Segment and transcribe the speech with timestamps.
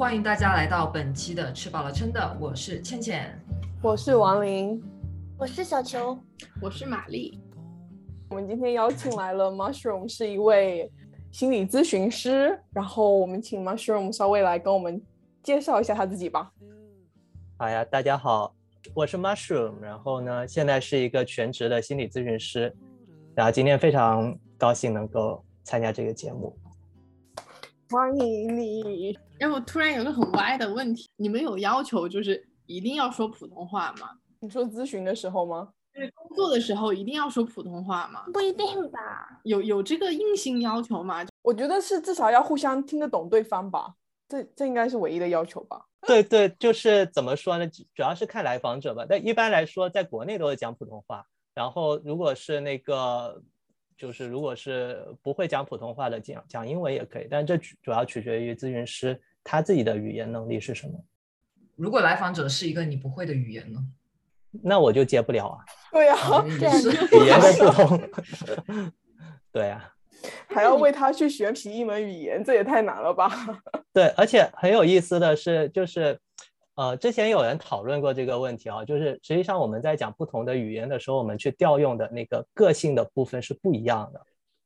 [0.00, 3.38] 欢迎大家来到本期的吃饱了撑的，我是倩倩，
[3.82, 4.82] 我是王琳，
[5.36, 6.18] 我是小球，
[6.58, 7.38] 我是玛丽。
[8.30, 10.90] 我们今天邀请来了 Mushroom，是一位
[11.30, 15.02] 心理咨询师，然后我们请 Mushroom 稍微来跟我们
[15.42, 16.50] 介绍一下他自己吧。
[17.58, 18.54] 好呀，大家好，
[18.94, 22.74] 我是 Mushroom，然后呢，现在是一个全职的心理咨询师，
[23.34, 26.56] 然后今天非常高兴能够参加这个节目，
[27.90, 29.18] 欢迎你。
[29.40, 34.10] 然后突然有个很歪的问题，你们有要求就是一定要说普通话吗？
[34.38, 35.70] 你说咨询的时候吗？
[35.94, 38.22] 就是工作的时候一定要说普通话吗？
[38.34, 39.40] 不一定吧。
[39.44, 41.24] 有有这个硬性要求吗？
[41.40, 43.94] 我觉得是至少要互相听得懂对方吧，
[44.28, 45.86] 这这应该是唯一的要求吧。
[46.06, 47.66] 对对，就是怎么说呢？
[47.66, 49.06] 主要是看来访者吧。
[49.08, 51.26] 但一般来说，在国内都是讲普通话。
[51.54, 53.42] 然后如果是那个，
[53.96, 57.26] 就是如果是不会讲普通话的，讲讲英文也可以。
[57.30, 59.20] 但这主要取决于咨询师。
[59.44, 60.92] 他自己的语言能力是什么？
[61.76, 63.80] 如果来访者是一个你不会的语言呢？
[64.62, 65.64] 那我就接不了啊。
[65.92, 66.58] 对呀，语
[67.26, 68.92] 言的不同。
[69.52, 69.92] 对呀，
[70.48, 73.30] 还要为他去学习一门语言，这也太难了吧？
[73.94, 76.18] 对，而且很有意思的是，就是
[76.74, 84.20] 呃，之前有人讨论过这个问题啊，就是实际上我们在讲不同的语言的时候，我们去调用的那个个性的部分是不一样的。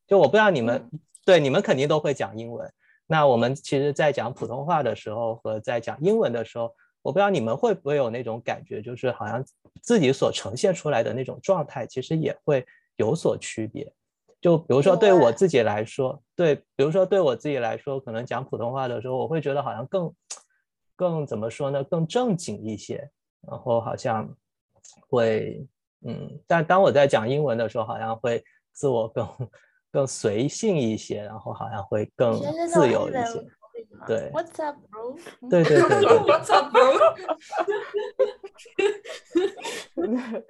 [0.06, 0.90] 就我不知道你们，
[1.24, 2.70] 对你们肯定都会讲英文。
[3.06, 9.44] 那我们其实，在讲普通话的时候和在讲英文的时候，我不知道你们会不会有那种感觉，就是好像
[9.82, 12.66] 自己所呈现出来的那种状态，其实也会
[12.96, 13.92] 有所区别。
[14.40, 20.14] 就比如说对我自己来说，对，比如说对我自己来说，可能讲普通话的时候，我会觉得好像更
[20.96, 23.10] 更怎么说呢，更正经一些，
[23.46, 24.34] 然后好像
[25.08, 25.66] 会
[26.06, 29.26] 嗯，但当我在讲英文的时候，好像会自我更。
[29.94, 32.32] 更随性一些，然后好像会更
[32.66, 33.46] 自由一些。
[34.08, 34.32] 对，
[35.48, 35.80] 对，对，
[39.94, 40.44] 对。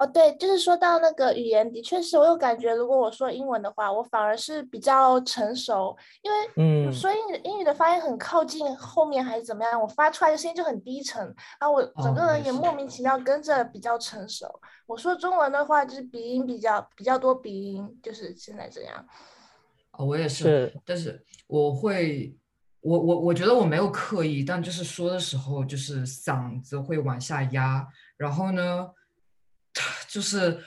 [0.00, 2.74] 哦，对，就是说到那个语言，的确是我有感觉。
[2.74, 11.22] 如果我说英文的话，我反而是比较成熟，因为嗯，所以英语的发音很靠近后面还是怎么样，我发出来的声音就很低沉，
[11.60, 14.48] 然后我整个人也莫名其妙跟着比较成熟。
[14.86, 19.06] 我说中文的话，就是鼻音比较比较多，鼻音就是现在这样。
[19.98, 22.34] 哦，我也是，但是我会，
[22.80, 27.86] 我我我觉得我没有刻意，但就是说的时候，就是嗓子会往下压，
[28.16, 28.88] 然后呢。
[30.12, 30.58] 就是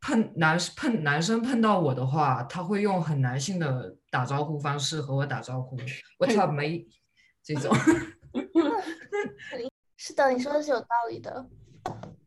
[0.00, 5.76] 碰男碰男生碰到我的话，他会用很男性的打招呼方式和我打招呼，
[6.18, 6.88] 我操没
[7.42, 7.70] 这种。
[9.98, 11.46] 是的，你说的是有道理的。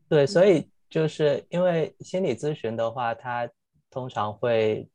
[0.08, 3.50] 对，所以就是因为心理咨询的话，它
[3.90, 4.88] 通常会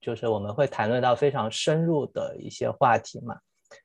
[0.00, 3.38] 就是我们会谈论到非常深入的一些话题嘛，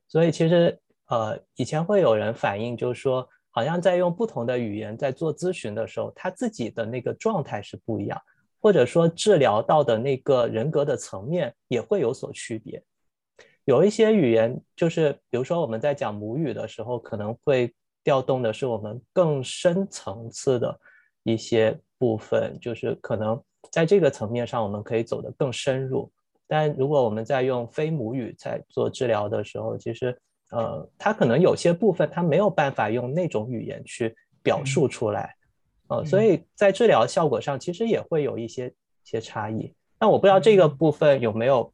[0.07, 3.27] 所以其实呃以前会有人反映，就是说。
[3.57, 8.21] 好像在用不同的语言在做咨询的时候，他自己的那个状态是不一样，
[8.61, 12.83] 或者说治疗到的那个人格的层面也会有所区别。
[13.65, 17.73] 有一些语言，就是比如说我们在讲母语的时候，可能会
[18.03, 20.79] 调动的是我们更深层次的
[21.23, 26.11] 一些部分，就是可能在这个层面上我们可以走得更深入。
[26.47, 30.15] 但如果我们在用非母语在做治疗的时候，其实。
[30.49, 35.35] 呃，他可能有些部分他没有办法用那种语言去表述出来，
[35.89, 39.73] 呃，所以在治疗效果上其实也会有一些些差异。
[39.99, 41.73] 但我不知道这个部分有没有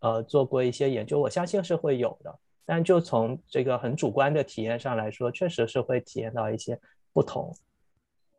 [0.00, 2.34] 呃做过一些研究，我相信是会有的。
[2.64, 6.78] 但就从这个很主观的体验上来说，确实是会体验到一些
[7.12, 7.54] 不同。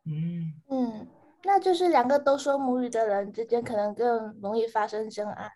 [0.06, 1.08] 嗯嗯，
[1.44, 5.52] 那就是两个都说母语的人之间可能更容易发生真爱。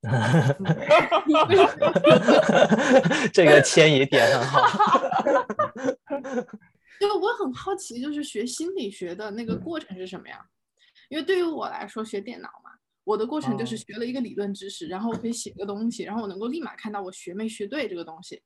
[3.32, 4.62] 这个迁移点很好。
[7.00, 10.44] 因为我很好奇，就是学心理学的那个过程是什么呀？
[11.08, 12.70] 因为对于我来说，学电脑嘛，
[13.04, 18.42] 我的过程就是学了一个理论知识，然后我可以写个东西，然后我能够立马看到我学没学对这个东西。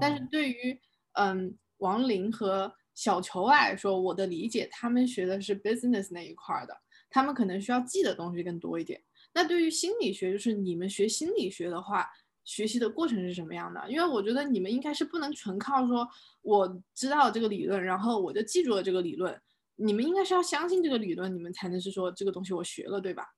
[0.00, 0.80] 但是对于
[1.12, 6.76] 嗯王林和小球来说，我的理解，他们学的是 business 那一块的，
[7.10, 9.02] 他们可能需要记的东西更多一点。
[9.32, 12.08] 那对于心理学，就是你们学心理学的话，
[12.44, 13.90] 学习的过程是什么样的？
[13.90, 16.08] 因为我觉得你们应该是不能纯靠说
[16.42, 19.40] 我知道这个理论，然后我就记住了这个理论。
[19.76, 23.28] 你们应该是要相信这个理论，你们才能是说这个东西我学了，对吧？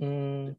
[0.00, 0.56] 嗯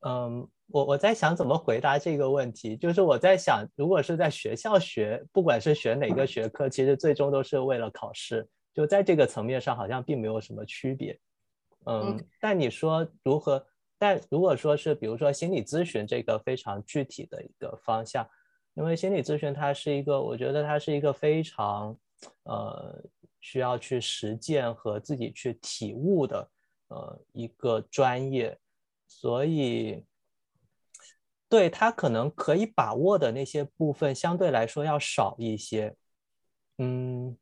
[0.00, 11.18] 嗯，我我在想怎么回答这个问题，就是我在想，如果是在学校学，不管是学哪个学科，其实最终都是为了考试，就在这个层面上好像并没有什么区别。
[11.90, 13.66] 嗯，但你说如何？
[13.96, 18.28] 但如果说是比如说心理咨询这个非常具体的一个方向，
[18.74, 21.98] 因为心理咨询它是一个，我觉得它是一个非常
[22.42, 23.02] 呃
[23.40, 26.50] 需要去实践和自己去体悟的
[26.88, 28.58] 呃一个专业，
[29.06, 30.04] 所以
[31.48, 35.96] 对他可能可以把握的那些部分相对来说要少一些，
[36.76, 37.34] 嗯。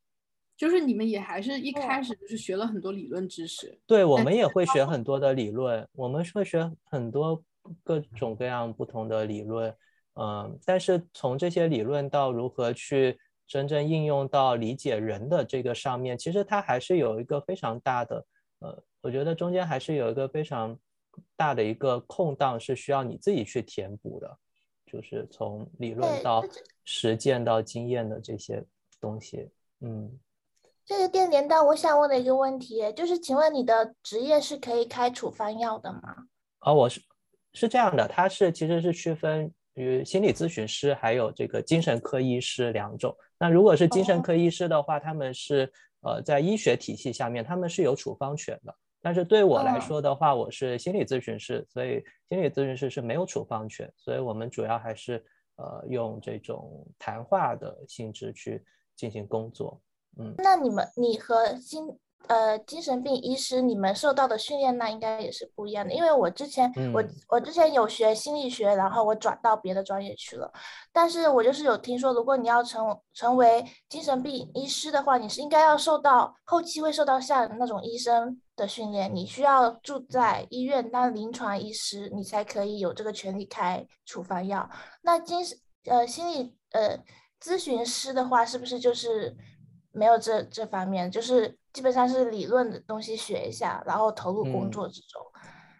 [0.57, 7.45] 就是你们也还是一开始就是学了很多理论知识，对我们也会学很多的理论，我们会学很多
[7.85, 9.77] 各种各样不同的理论，
[10.15, 18.27] 嗯，但是从这些理论到如何去真正应用到理解人的这个上面，其实它还是有一个非常大的，
[18.61, 20.79] 呃，我觉得中间还是有一个非常
[21.37, 24.39] 大的一个空档是需要你自己去填补的，
[24.87, 26.43] 就是从理论到
[26.85, 28.65] 实践到经验的这些
[28.99, 29.51] 东西，
[29.81, 30.11] 嗯。
[30.87, 36.15] 这个电连到我想问的一个问题，就是，请问你的职业是可以开处方药的吗？
[36.61, 37.01] 啊，我是
[37.53, 43.13] 是这样的，它是其实是区分于心理咨询师还有这个精神科医师两种。
[43.37, 45.71] 那如果是精神科医师的话，他们是
[46.03, 48.73] 呃在医学体系下面，他们是有处方权的。
[49.03, 55.25] 但是对我来说的话，我是心理咨询师，所以心理咨询师是没有处方权，所以我们主要还是
[55.57, 59.81] 呃用这种谈话的性质去进行工作。
[60.39, 61.87] 那你们，你和心
[62.29, 65.93] 呃精神病医师，你们受到的训练那应该也是不一样的。
[65.93, 70.51] 因为我之前我我之前有学心理学，然后我转到别的专业去了。
[70.93, 84.69] 但是我就是有听说，如果你要成成为精神病医师的话，你是应该要受到后期会受到像那种医生的训练，你需要住在医院当临床医师，你才可以有这个权利开处方药。
[85.03, 86.99] 那精神呃心理呃
[87.41, 89.37] 咨询师的话，是不是就是？
[89.97, 95.23] 没有这这方面，就是基本上是理论的东西学一下，然后投入工作之中。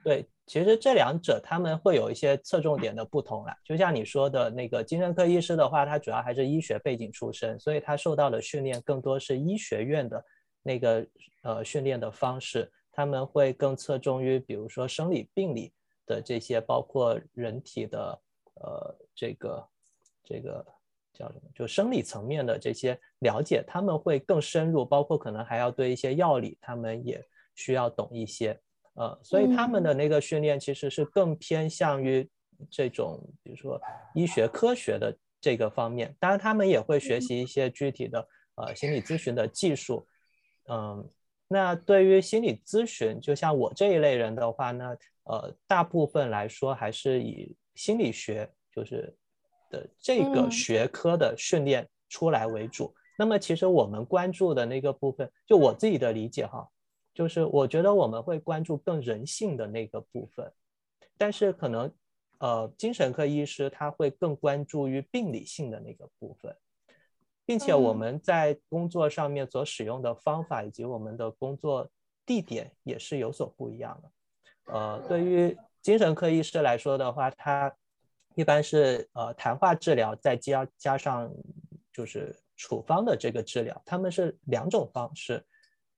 [0.03, 3.55] 对，其实这两者他们会有一些侧重点的不同啦。
[3.63, 10.25] 就像你说的那个精神科医师的话，他主要还是医学背景出身，所以他受到的训练更多是医学院的
[10.63, 11.07] 那个
[11.43, 12.73] 呃训练的方式。
[12.93, 15.75] 他们会更侧重于比如说生理病理
[16.07, 18.19] 的这些，包括人体的
[18.55, 19.69] 呃这个
[20.25, 20.65] 这个。
[21.17, 21.51] 叫什么？
[21.55, 27.25] 就生理层面的这些了解，他们会更深入，包括可能还要对一些药理，他们也
[27.55, 28.61] 需要懂一些。
[28.95, 32.29] 呃，所以他们的那个训练其实是更偏向于
[32.71, 33.81] 这种，比如说
[34.15, 36.15] 医学科学的这个方面。
[36.21, 40.07] 当然，他们也会学习一些具体的呃心理咨询的技术。
[40.69, 41.09] 嗯，
[41.49, 49.17] 那对于心理咨询，就像我这一类人的话呢，呃，大部分来说还是以心理学就是。
[49.77, 56.67] 的这个学科的训练出来为主，那么其实我们关注的那个部分，就我自己的理解哈，
[57.13, 60.51] 就是我觉得我们会关注更人性的那个部分，
[61.19, 61.93] 但是可能
[62.39, 66.57] 呃精神科医师他会更关注于病理性的那个部分，
[67.45, 71.89] 并且我们在工作上面所使用的方法以及我们的工作
[72.25, 74.11] 地点也是有所不一样的。
[74.73, 77.75] 呃，对于精神科医师来说的话，他
[78.37, 81.29] 一般是呃谈话治疗，再加加上
[81.93, 85.45] 就是处方的这个治疗，他们是两种方式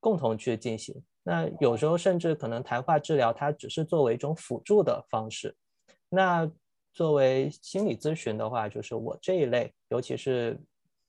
[0.00, 0.94] 共同去进行。
[1.22, 5.54] 那有时候甚至可能谈话治疗它只是作为一种辅助的方式。
[6.08, 6.50] 那
[6.94, 10.58] 作为心理咨询的话，就是我这一类，尤其是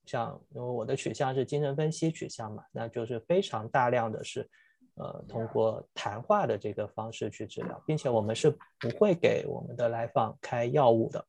[0.05, 4.49] 像因为我的取向是精神分析取向嘛，那就是非常大量的是。
[4.99, 11.25] 呃，通过谈话的这个方式去治疗，并且我们是不会给我们的来访开药物的。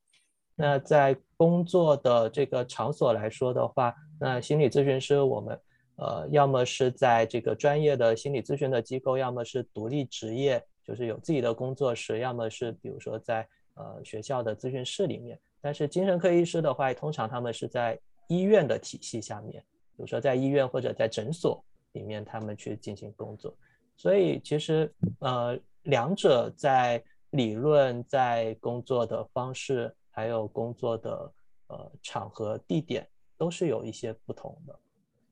[0.55, 5.57] 那在工作的这个场所来说的话，那心理咨询师我们
[5.95, 15.39] 呃，要么是在这个专业的心理咨询的机构，要么是独立职业，就是有自己的工作室，要么是比如说在呃学校的咨询室里面。
[15.61, 17.97] 但是精神科医师的话，通常他们是在
[18.27, 19.63] 医院的体系下面，
[19.95, 21.63] 比如说在医院或者在诊所。
[21.93, 23.53] 里面他们去进行工作，
[23.95, 31.33] 所以其实呃两者在理论、在工作的方式，还有工作的
[31.67, 33.07] 呃场合、地点
[33.37, 34.79] 都是有一些不同的。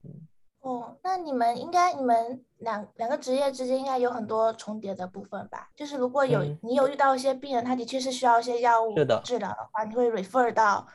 [0.03, 0.27] 嗯，
[0.61, 5.69] 哦，那你们应该你们两两个职业之间应该有很多重叠的部分吧？
[5.75, 10.87] 就是如果有你有遇到一些病人，他的确是需要一些药物治疗的话，你会 refer 到。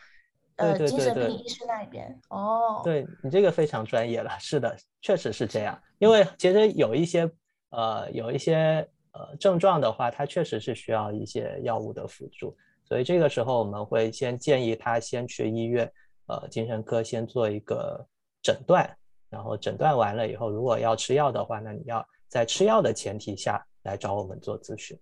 [0.57, 5.81] 呃，精神病医师那一边哦，对你这个非常专业了，是的，确实是这样。
[5.99, 7.29] 因为其实有一些
[7.71, 15.91] 呃有一些呃症状的话，它确实是需要一些药物的辅助，所以这个时候我们会先建议他先去医院，
[16.27, 18.07] 呃，精神科先做一个
[18.41, 18.89] 诊断，
[19.29, 24.97] 然后诊断完了以后，如果要吃药的话，那你要在吃药的前提下来找我们做咨询。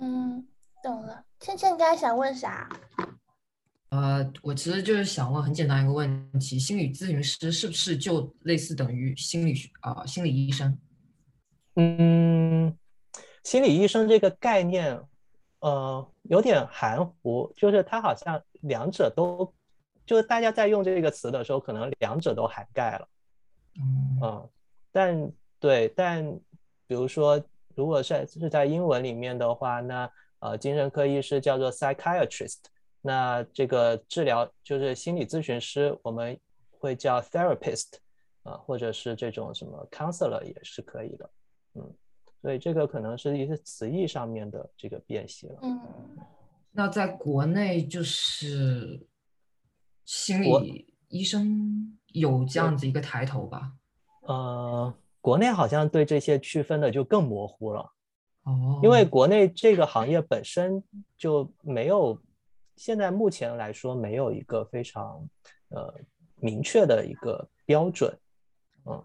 [0.00, 0.44] 嗯，
[0.82, 1.24] 懂了。
[1.38, 2.68] 倩倩你刚才想问啥？
[3.90, 10.78] 呃，我其实就是想问很简单一个问题：心理咨询师是不是就类似等于心理学啊心理医生？
[11.76, 12.76] 嗯，
[13.44, 15.00] 心理医生这个概念，
[15.60, 19.54] 呃，有点含糊，就是它好像两者都，
[20.04, 23.08] 就是大家在用这个词的时候，可能两者都涵盖了。
[24.20, 24.50] 嗯，
[24.92, 26.22] 但对，但
[26.86, 27.42] 比如说，
[27.74, 32.58] 如果是是在英文里面的话，那呃，精神科医师叫做 psychiatrist。
[33.00, 36.38] 那这个治疗就是心理咨询师，我们
[36.78, 37.94] 会叫 therapist，
[38.42, 41.30] 啊，或者是这种什么 counselor 也是可以的，
[41.74, 41.94] 嗯，
[42.42, 45.60] 所以这个可能是一些词义上面的这个辨析了。
[45.62, 45.80] 嗯，
[46.72, 49.00] 那在国内就是
[50.04, 53.72] 心理医生有这样子一个抬头吧？
[54.22, 57.92] 呃，国内好像对这些区分的就更模糊了，
[58.42, 60.82] 哦，因为国内这个行业本身
[61.16, 62.20] 就没有。
[62.78, 65.28] 现在目前来说，没有一个非常
[65.70, 65.92] 呃
[66.36, 68.16] 明确的一个标准，
[68.86, 69.04] 嗯。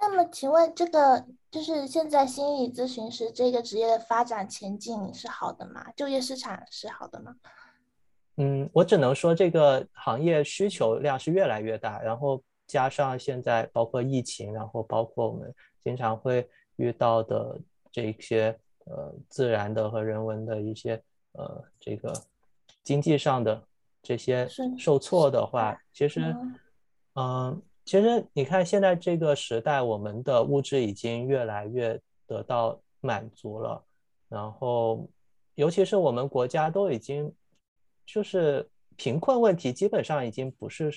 [0.00, 5.90] 那么，请问这个就是现在心理咨询师这个职业的发展前景是好的吗？
[5.96, 7.34] 就业市场是好的吗？
[8.36, 17.58] 嗯，我只能说这个行业需求量是越来越大，然后加上现在包括疫情，然后包括我们经常会遇到的
[17.90, 22.12] 这些呃自然的和人文的一些呃这个。
[22.84, 23.66] 经济上的
[24.02, 24.46] 这些
[24.78, 26.36] 受挫的话，其实，
[27.14, 33.82] 嗯，其实你看现在这个时代，我们的物质已经越来越得到满足了，
[34.28, 35.08] 然后，
[35.54, 37.32] 尤其是我们国家都已经，
[38.04, 40.92] 就是贫困问题基本上已经不是，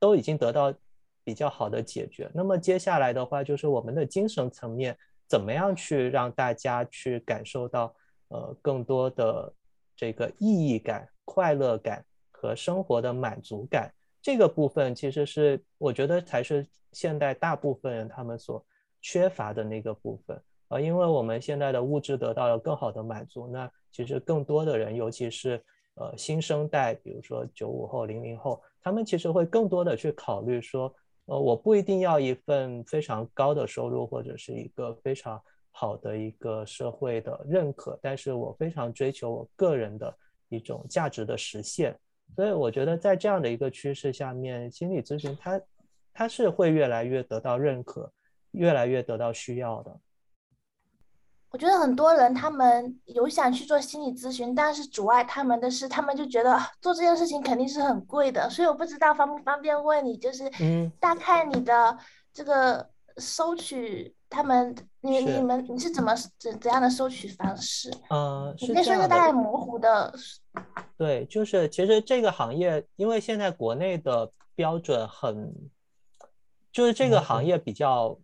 [0.00, 0.74] 都已经得到
[1.22, 2.28] 比较好的解决。
[2.34, 7.94] 那么接下来的话，就是我们的精神层面怎么样去让大家去感受到，
[8.28, 9.54] 呃，更多的
[9.94, 11.08] 这个意义感。
[11.30, 13.92] 快乐感和生活的满足感，
[14.22, 18.64] 这个部分其实是我觉得才是现代大部分人他们所
[19.02, 25.62] 缺乏的那个部分啊，因为我们现在的物质得到了更好的满足，那其实更多的人，尤其是
[25.96, 30.92] 呃新生代，比如说九五后、零零后，他们其实会更多的去考虑说，
[31.26, 35.38] 呃，我不一定要一份非常高的收入或者是一个非常
[35.72, 40.16] 好的一个社会的认可，但是我非常追求我个人的。
[40.48, 41.98] 一种价值的实现，
[42.34, 45.60] 所以我觉得在这样的一个趋势下面，心理咨询它
[46.12, 48.12] 它是会越来越得到认可，
[48.52, 50.00] 越来越得到需要的。
[51.50, 58.50] 我觉得很多人他们有想去做心理咨询，但是阻碍他们的是，他们就觉得做这件事情肯定是很贵的。
[58.50, 61.98] 所以我不知道方不方便问你，就是嗯，大概你的
[62.34, 62.86] 这个
[63.18, 64.14] 收取。
[64.30, 67.90] 他们，你你们你是怎么怎怎样的收取方式？
[68.10, 70.12] 呃，你可以说一个大概模糊的。
[70.98, 75.50] 对，就是其实这个行业，因为现在国内的标准很，
[76.70, 78.20] 就是这个行业比较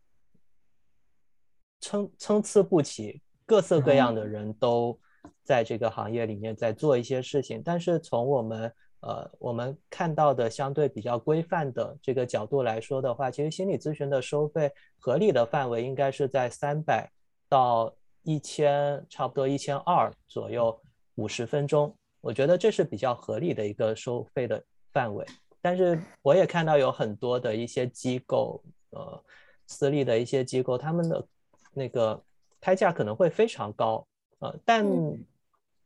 [1.81, 5.01] 参参差不齐，各色各样的人都
[5.43, 8.71] 在这个行业里面在做一些事情，但是从我们。
[9.07, 17.11] 呃，我们看到的相对比较规范的这个角度来说的话，其实心理咨询的收费合理的范围应该是在三百
[17.47, 20.81] 到一千，差不多一千二左右，
[21.17, 25.23] 五十分钟，我觉得这是比较合理的一个收费的范围。
[25.61, 29.23] 但是我也看到有很多的一些机构，呃，
[29.67, 31.23] 私立的一些机构，他们的
[31.75, 32.19] 那个
[32.59, 34.07] 开价可能会非常高，
[34.39, 34.83] 呃，但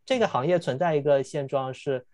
[0.07, 2.07] 这个行业存在一个现状是。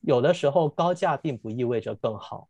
[0.00, 2.48] 有的时候高价并不意味着更好，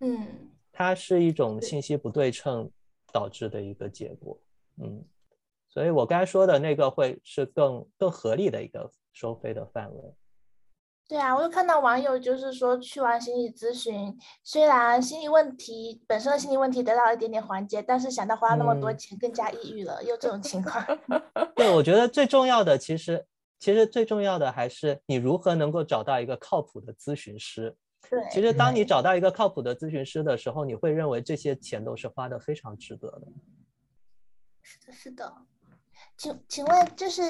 [0.00, 0.26] 嗯，
[0.72, 2.70] 它是一种信息不对称
[3.12, 4.38] 导致的一个结果，
[4.80, 5.04] 嗯，
[5.68, 10.14] 所以我刚才说的那个会是更更合理的一个收费的范围。
[11.08, 20.84] 对啊，我有看到网友就是说去完心理咨询，虽然心理问题本身的心理问题得到了一点点缓解，但是想到花那么多钱更加抑郁了，又这种情况。
[21.54, 23.26] 对，我觉得最重要的其实。
[23.58, 27.74] 其实最重要的还是你如何能够找到一个靠谱的咨询师。
[28.08, 33.26] 对，其实当你找到一个靠谱的咨询师的时候，你会认为这些钱都是花的非常值得的。
[34.62, 35.34] 是的，是的。
[36.16, 37.22] 请请问，就是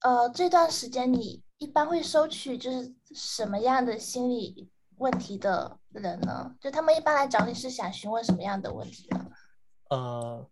[0.00, 6.54] 呃，这段时间你一般会收取就是什么样的心理问题的人呢？
[6.60, 9.30] 就他们一般来找你是想询问什么样的问题呢？
[9.88, 10.46] 呃，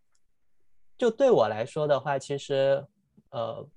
[0.96, 2.86] 就对我来说的话，其实
[3.30, 3.68] 呃。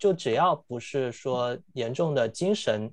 [0.00, 2.90] 就只要不是说严重的精神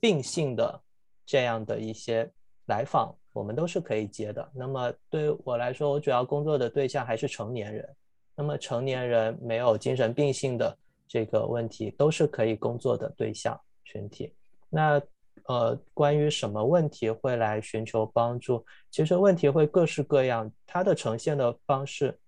[0.00, 0.82] 病性的
[1.24, 2.28] 这样的一些
[2.66, 4.50] 来访，我们都是可以接的。
[4.52, 7.96] 那么对我来说，我主要工作的对象还是成年人，
[8.34, 14.34] 那么成年人没有精神病性的这个问题，都是可以工作的对象群体。
[14.68, 15.00] 那
[15.44, 18.66] 呃，关于什么问题会来寻求帮助？
[18.90, 22.18] 其实问题会各式各样，它的呈现的方式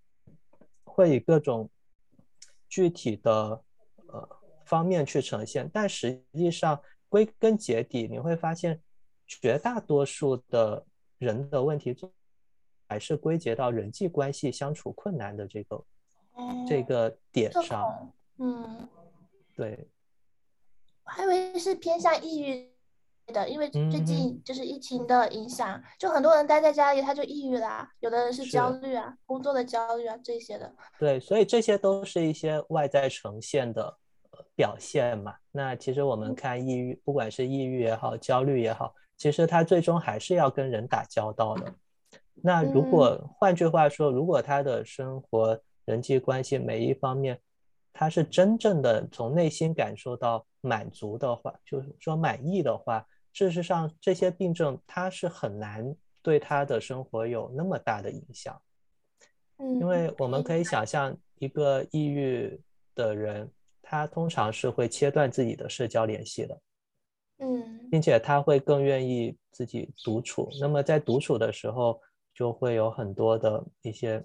[0.85, 1.69] 会以各种
[2.69, 3.61] 具体的
[4.09, 4.29] 呃
[4.67, 8.83] 方面去呈现，但实际上归根结底，你会发现
[9.27, 10.85] 绝大多数的
[11.19, 11.97] 人的问题
[12.87, 15.85] 还是归结到人际关系相处困难的这个
[16.67, 18.13] 这个点上。
[18.39, 18.89] 嗯，
[19.55, 19.89] 对，
[21.05, 22.78] 我还以为是偏向抑郁。
[23.33, 27.89] 的，因为最近就是疫情的影响，就很多人待在家里，他就抑郁啦。
[28.01, 30.73] 有的人是焦虑啊，工作的焦虑啊这些的。
[30.99, 33.97] 对，所以这些都是一些外在呈现的
[34.55, 35.35] 表现嘛。
[35.53, 41.73] 那其实我们看抑郁，不管是抑郁也好，焦虑也好，其实他最终还是要跟人打交道的。
[42.35, 47.39] 那如果换句话说，如果他的生活、人际关系每一方面，
[47.93, 53.07] 他是真正的从内心感受到满足的话，就是说满意的话。
[53.39, 58.61] 事实上，这些病症它是很难对他的生活有那么大的影响，
[59.59, 62.61] 嗯，因为我们可以想象，一个抑郁
[62.97, 63.49] 的人，
[63.81, 66.61] 他通常是会切断自己的社交联系的，
[67.39, 70.49] 嗯，并且他会更愿意自己独处。
[70.61, 72.01] 那么在独处的时候，
[72.35, 74.21] 就会有很多的一些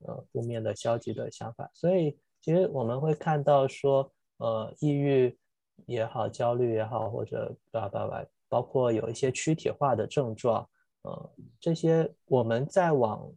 [0.00, 1.70] 呃负面的、消极的想法。
[1.72, 5.38] 所以，其实我们会看到说，呃，抑郁
[5.86, 8.26] 也好，焦虑也好，或者叭叭叭。
[8.50, 10.68] 包括有一些躯体化的症状，
[11.02, 13.32] 呃，这些我们再往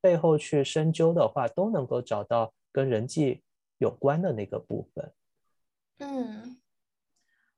[0.00, 3.42] 背后去深究的话，都能够找到跟人际
[3.76, 5.12] 有关的那个部分。
[5.98, 6.58] 嗯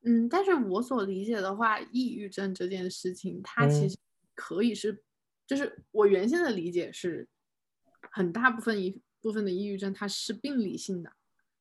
[0.01, 3.97] 嗯，但是我所理解的话，抑郁症这件事情，它其实
[4.35, 5.01] 可以是，
[5.47, 7.27] 就是我原先的理解是，
[8.11, 11.11] 很大部分一部分的抑郁症，它是病理性的，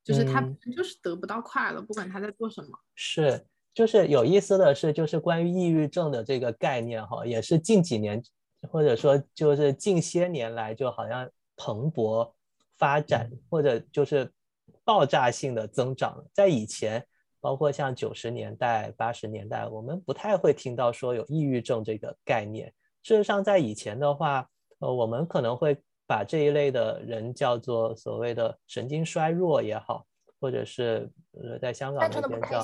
[0.03, 0.43] 就是他
[0.77, 2.81] 就是得不到快乐，不管他在做什么。
[2.97, 3.47] 是。
[3.75, 8.23] 就是有意思的是，就是关于抑郁症的这个概念，哈，也是近几年，
[8.71, 12.33] 或者说就是近些年来，就好像蓬勃
[12.79, 14.33] 发展，或者就是
[14.85, 16.25] 爆炸性的增长。
[16.33, 17.05] 在以前，
[17.41, 22.73] 包括像九十年代、八十年代，我们不太会听到说有抑郁症这个概念。
[23.03, 30.07] 事实上，在以前的话，呃，我们可能会把这一类的人叫做所谓的神经衰弱也好。
[30.45, 32.63] 或者是呃，在香港那边叫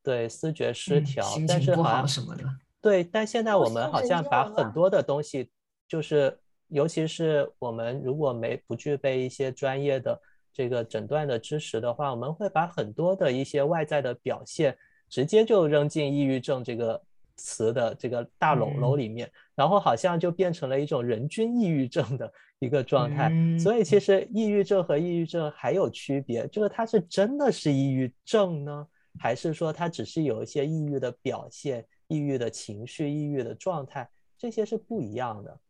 [0.00, 2.44] 对思觉失调，但是好像什么的。
[2.80, 5.50] 对，但现在我们好像把很多的东西，
[5.88, 10.16] 就是尤其是我们如果没不具备一些专业的
[10.52, 17.02] 这个诊断的知识的话，我们会把很多的一些外在的表现直接就扔进抑郁症这个
[17.34, 22.32] 词的这个大笼笼里面，然后好像就变成了一种人均抑郁症的。
[22.58, 28.88] 一个状态，所以其实抑郁症和抑郁症还有区别，就是它是真的是抑郁症呢，
[29.18, 35.60] 还是说它只是有一些抑郁的表现、抑郁的情绪、抑郁的状态，这些是不一样的。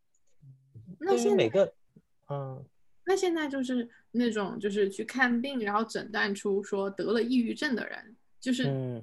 [1.00, 1.16] 那。
[1.16, 1.74] 现每个，
[2.28, 2.64] 嗯，
[3.04, 9.02] 那现在就是那种就是去看病，然后诊断出说得了抑郁症的人，就是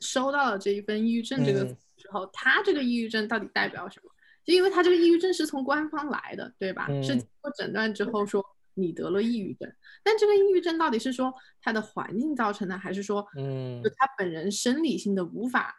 [0.00, 4.10] 收到了这一份抑郁症这个时候，他这个抑郁症到底代表什么？
[4.44, 6.86] 就因为他这个抑郁症是从官方来的，对吧？
[7.02, 8.42] 是经过诊断之后说
[8.74, 9.70] 你得了抑郁症，
[10.02, 15.74] 但这个抑郁症到底是说他的环境造成的，还是说，嗯，就他本人生理性的无法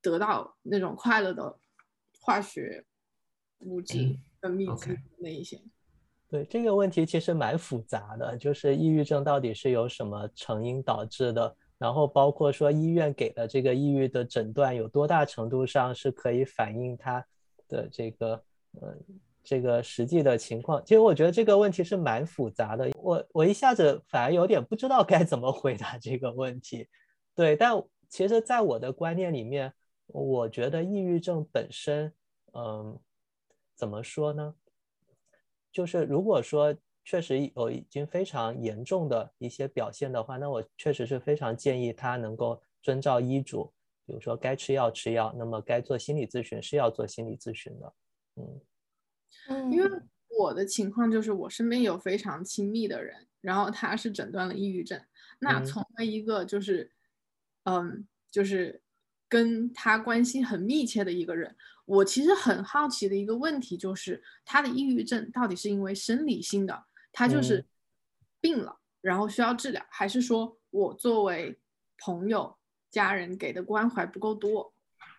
[0.00, 1.58] 得到那种快乐的
[2.20, 2.84] 化学
[3.60, 5.60] 物质分泌剂那一些？
[6.30, 11.56] 对这个问题其实蛮复杂的，就是抑郁症到底是由什么成因导致的？
[11.78, 17.24] 然后包括说医院给的这个抑郁的诊断有多大程度上是可以反映他。
[17.70, 18.42] 的这个，
[18.80, 18.96] 呃，
[19.44, 22.90] 这个实际的情况，其实我觉得这个问题是蛮复杂的。
[22.94, 26.88] 我我一下子反而有点不知道该怎么回答这个问题。
[27.34, 29.70] 对，但其实，在我的观念里面，
[30.06, 32.10] 我觉得抑郁症本身，
[32.54, 32.98] 嗯，
[33.76, 34.54] 怎么说呢？
[35.70, 36.74] 就是如果说
[37.08, 43.72] 确实有已经非常严重的一些表现的话，那我确实是非常建议他能够遵照医嘱。
[44.04, 47.94] 比如说该吃药吃药，那么该做心理咨询是要做心理咨询的，
[48.36, 49.90] 嗯，因为
[50.38, 55.00] 我的情况就是我身边有非常亲密的人，然后他是诊断了抑郁症，
[55.38, 56.92] 那从了一个就是，
[57.64, 58.82] 嗯，就是
[59.30, 67.66] 跟他关系很密切的一个人，我其实很好奇的一个问题就是他的抑郁症到底是因为生理性的，他就是
[68.40, 71.58] 病了，然后需要治疗，还是说我作为
[71.98, 72.56] 朋友？
[72.90, 74.72] 家人给的关怀不够多，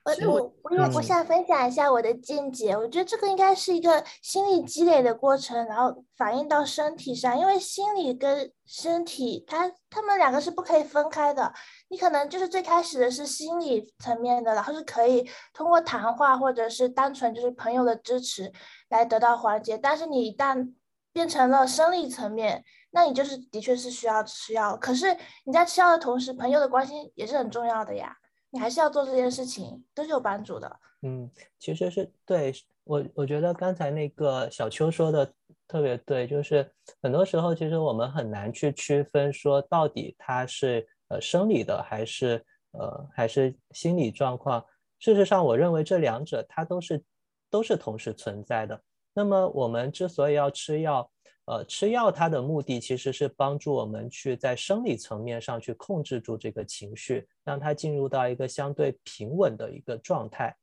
[0.03, 11.53] 我我我我想分享一下我的见解，我觉得这个应该是一个心理积累的过程，然后反映到身体上，因为心理跟身体，它他们两个是不可以分开的。
[11.89, 18.51] 你可能就是最开始的是心理层面的，然后是可以通过谈话或者是单纯就是朋友的支持
[18.89, 20.73] 来得到缓解，但是你一旦
[21.11, 24.77] 变成了生理层面，那你就是的确是需要吃药。
[24.77, 25.07] 可是
[25.45, 28.15] 你在吃药的同时，朋友的关心也是很重要的呀。
[28.51, 30.79] 你还是要做这件事情，都是有帮助的。
[31.03, 32.51] 嗯，其实是对
[32.83, 35.31] 我，我觉得刚才那个小邱说的
[35.67, 36.69] 特别对，就是
[37.01, 44.65] 很多时候其实我们很难去区分说到底他是呃生理的还是呃还是心理状况。
[44.97, 47.03] 事实上，我认为这两者它都是
[47.49, 48.81] 都是同时存在的。
[49.19, 51.11] 那么我们之所以要吃药。
[51.43, 60.55] 呃，吃药它的目的其实是帮助我们去在生理层面上去控制住这个情绪，让它进入到一个相对平稳的一个状态。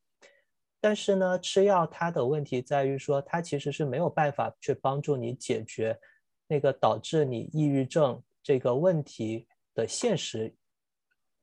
[0.81, 5.99] 但是呢，吃药它的问题在于说，它其实是没有办法去帮助你解决
[6.47, 10.55] 那个导致你抑郁症这个问题的现实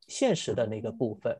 [0.08, 1.38] 现实的那个部分。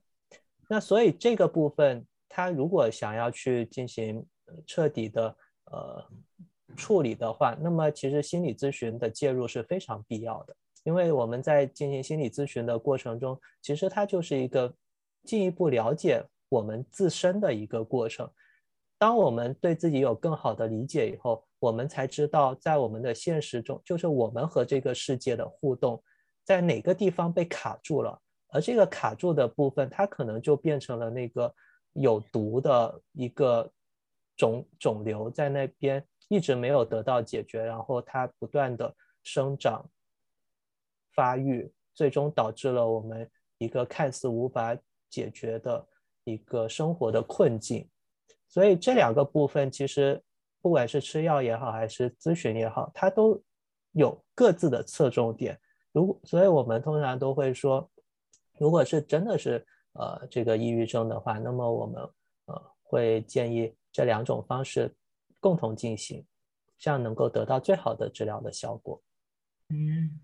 [0.70, 4.26] 那所以这个部分，它如果想要去进行
[4.68, 5.34] 彻底的
[5.74, 6.06] 呃。
[6.76, 14.74] 处理的话，那么其实心理咨询的介入是非常必要的，因为我们在进行心理咨询的过程中，其实它就是一个
[15.24, 18.28] 进一步了解我们自身的一个过程。
[18.98, 26.02] 当我们对自己有更好的理解以后，我们才知道在我们的现实中，就是我们和这个世界的互动，
[26.44, 31.54] 在哪个地方被卡住了，而这个卡住的部分，它可能就变成了那个
[31.94, 33.72] 有毒的一个
[34.36, 36.06] 肿肿瘤在那边。
[36.30, 39.88] 一直没有得到解决，然后它不断的生长、
[41.14, 44.76] 发育，最终导致了我们一个看似无法
[45.12, 45.86] 解决的
[46.24, 47.88] 一个生活的困境。
[48.48, 50.20] 所以这两个部分其实，
[50.60, 53.40] 不管是吃药也好，还是咨询也好，它都
[53.92, 55.60] 有各自的侧重点。
[55.92, 57.88] 如果，所以我们通常都会说，
[58.58, 62.02] 如果是真的是呃这个抑郁症的话，那么我们
[62.46, 64.94] 呃会建议这两种方式。
[65.40, 66.26] 共同进行，
[66.80, 69.02] 这样能够得到最好的治疗的效果。
[69.68, 70.22] 嗯，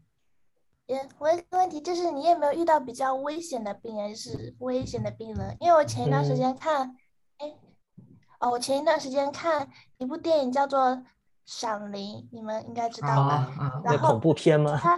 [0.85, 5.57] 也我有个问题，就是你有没有遇到比较危险的病人，是危险的病人？
[5.59, 6.95] 因为我前一段时间看，
[7.39, 7.53] 哎，
[8.39, 10.79] 哦，我前一段时间看一部电影叫做
[11.45, 13.81] 《闪灵》，你们应该知道吧？
[13.83, 14.79] 然后恐怖片吗？
[14.81, 14.97] 他，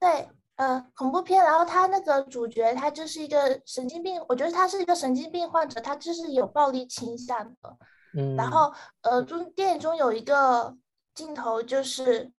[0.00, 1.42] 对，呃，恐怖片。
[1.44, 7.78] 然后他那个主角，他就是一个神经病，我觉得他是一个神经病患者，他就是有暴力倾向的。
[8.16, 10.74] 嗯然后，呃，中电影中有一个
[11.14, 12.32] 镜头，就是，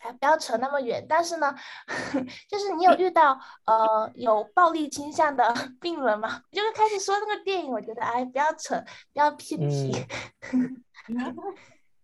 [0.00, 1.04] 哎，不要扯那么远。
[1.08, 1.52] 但是呢，
[2.48, 6.42] 就是你有遇到呃有暴力倾向的 病人吗？
[6.52, 8.76] 就是开始说那个电影，我觉得哎，不要扯，
[9.12, 9.92] 不要批评。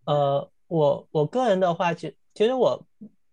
[0.06, 2.84] 呃，我我个人的话，其其实我。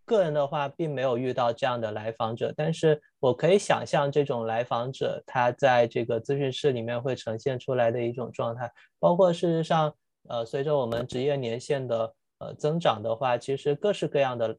[0.05, 8.71] 个人的话，并没有遇到这样的来访者，但是我可以想象这种来访者他在这个咨询室里面会呈现出来的一种状态。
[8.99, 9.95] 包括事实上，
[10.27, 14.57] 呃，随着我们职业年限的呃增长的话，其实各式各样的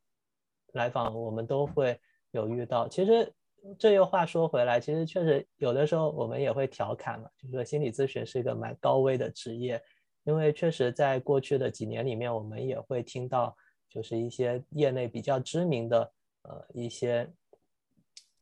[0.72, 2.88] 来访我们都会有遇到。
[2.88, 3.30] 其实
[3.78, 9.80] 这又话说回来，其实确实有的时候我们也会调侃嘛，就是说心理咨询是一个蛮高危的职业，
[10.24, 13.54] 因为确实在过去的几年里面，我们也会听到。
[13.94, 17.30] 就是一些业内比较知名的呃一些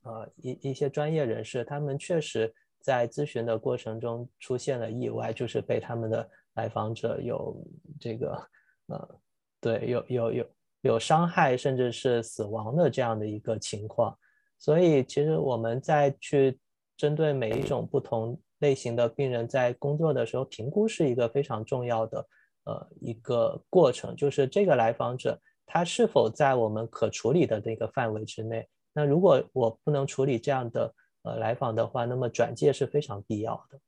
[0.03, 7.63] 呃一一些专业人士，他们确实在咨询的过程中出现了意外，就是被他们的来访者有
[8.01, 8.49] 这个
[8.87, 9.21] 呃
[9.61, 10.47] 对有有有
[10.81, 14.19] 有伤害甚至是死亡的这样的一个情况。
[14.59, 16.59] 所以其实我们在去
[16.97, 22.27] 针对每一种不同类型的病人在工作的时候，评估是一个非常重要的。
[22.65, 28.69] 呃，一个过程就是这个来访者他是否在我们可处理的那个范围之内。
[28.93, 33.79] 那如果我不能处理这样的呃来访的话，那么转介是非常必要的。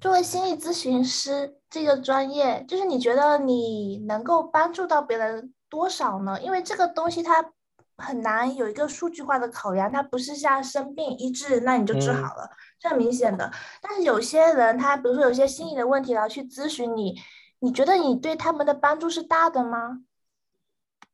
[0.00, 6.40] 作为心理咨询师这个专业，就是你觉得你能够帮助到别人多少呢？
[6.40, 7.52] 因为这个东西它。
[7.98, 13.50] 很难有一个数据化的考量，它不是像生病医治，那你就治好了，这很明显的。
[13.82, 17.20] 但是有些人，他比如说有些心理的问题，然后去咨询你，
[17.58, 20.04] 你觉得你对他们的帮助是大的吗？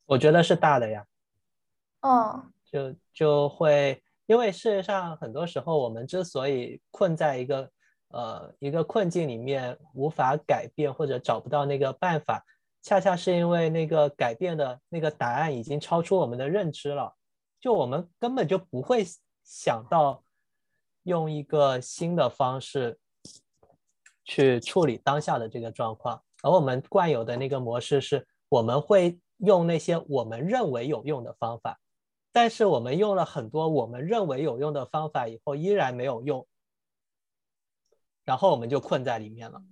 [0.05, 1.07] 我觉得是大的呀。
[2.03, 7.71] 哦，就就会，因为事实上很多时候我们之所以困在一个
[8.09, 12.45] 呃一个困境里面，无法改变或者找不到那个办法。
[12.85, 17.17] 恰恰是因为那个改变的那个答案已经超出我们的认知了，
[17.59, 19.03] 就我们根本就不会
[19.43, 20.23] 想到
[21.05, 22.99] 用一个新的方式
[24.23, 31.81] 去处理当下的这个状况，而我们惯有的那个模式是，我们会用那些我们认为有用的方法，
[32.33, 36.47] 但是我们用了很多我们认为有用的方法以后，依然没有用，
[38.25, 39.63] 然后我们就困在里面了。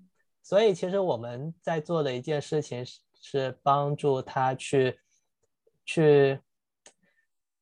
[0.42, 4.98] 所以，其实我们在做的一件事情是是帮助他去
[5.84, 6.40] 去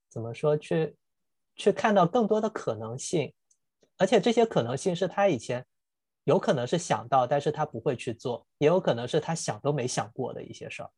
[0.08, 0.96] 怎么说去
[1.54, 3.32] 去看到更多的可能性。
[3.98, 5.66] 而且这些可能性是他以前
[6.24, 10.90] 有可能是想到，但是他不会去做，也有可能是他想都没想过的一些事儿，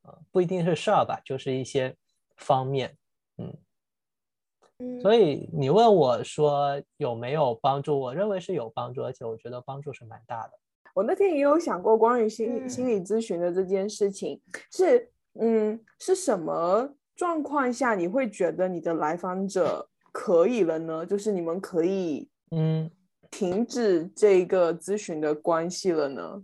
[0.00, 1.94] 啊，不一定是事儿吧，就是一些
[2.38, 2.96] 方面，
[3.36, 10.58] 嗯，所以你问我说有没有帮助，我认为是有帮助，而且我觉得帮助是蛮大的。
[10.94, 19.86] 我那天也有想过关于心理心理咨询的这件事情，是嗯，是什么状况下你会觉得你的来访者？
[20.12, 22.90] 可以了呢，就是你们可以嗯
[23.30, 26.42] 停止这个咨询的关系了呢。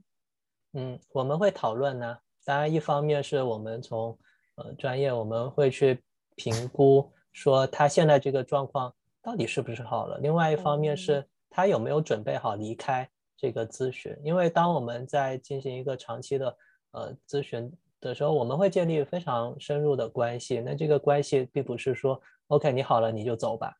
[0.74, 2.16] 嗯，我们会讨论呢。
[2.44, 4.16] 当然，一方面是我们从
[4.54, 6.00] 呃专业，我们会去
[6.36, 10.18] 评估说他现在这个状况到底是不是好了。
[10.18, 14.16] 另外一方面是他有没有准备好离开这个咨询。
[14.24, 16.56] 因为当我们在进行一个长期的
[16.92, 20.60] 呃咨询的时候，我们会建立非常深入的关系。
[20.60, 22.20] 那这个关系并不是说。
[22.48, 23.74] OK，你好了，你就走吧，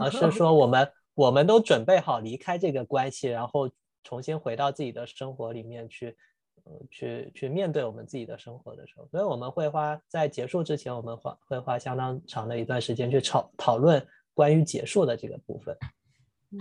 [0.00, 3.70] 而是说我们我们都准备好离开这个关系，然后
[4.02, 6.16] 重新回到自己的生活里面去，
[6.64, 15.76] 呃，去去面对我们自己的生活的时候，所以我们会花在结束之前，我们花会花相当长的一段时间去讨讨论关于结束的这个部分。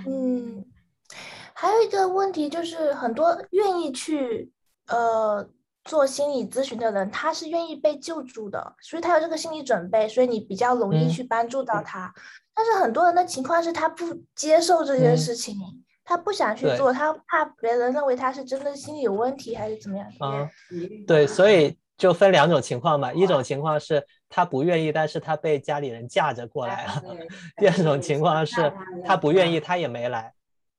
[0.06, 0.66] 嗯，
[1.56, 4.52] 还有一个问题就是很多愿意去
[4.88, 5.48] 呃。
[5.86, 12.10] 做心理咨询的人，他是愿意被救助的，所以他有这个心理准备，所以你比较容易去帮助到他。
[12.56, 15.54] 但是很多人的情况是他不接受这件事情，
[16.06, 20.08] 他不想去做，他怕别人认为他是真的心理有问题还是怎么样。
[20.20, 20.50] 啊，
[21.06, 27.04] 对，所以就分两种情况嘛，一种情况是他不愿意，但是他被家里人架着过来了；
[27.60, 28.72] 第二种情况是
[29.06, 30.34] 他不愿意，他也没来。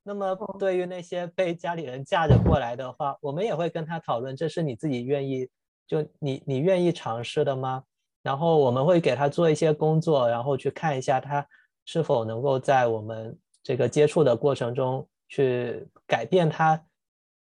[0.07, 5.49] 那么，对于那些被家里人架着过来的话，我们也会跟他讨论，这是你自己愿意，
[5.87, 7.83] 就你你愿意尝试的吗？
[8.23, 11.47] 然后我们会给他做一些工作，然后去看一下他
[11.87, 16.79] 是否能够在我们这个接触的过程中去改变他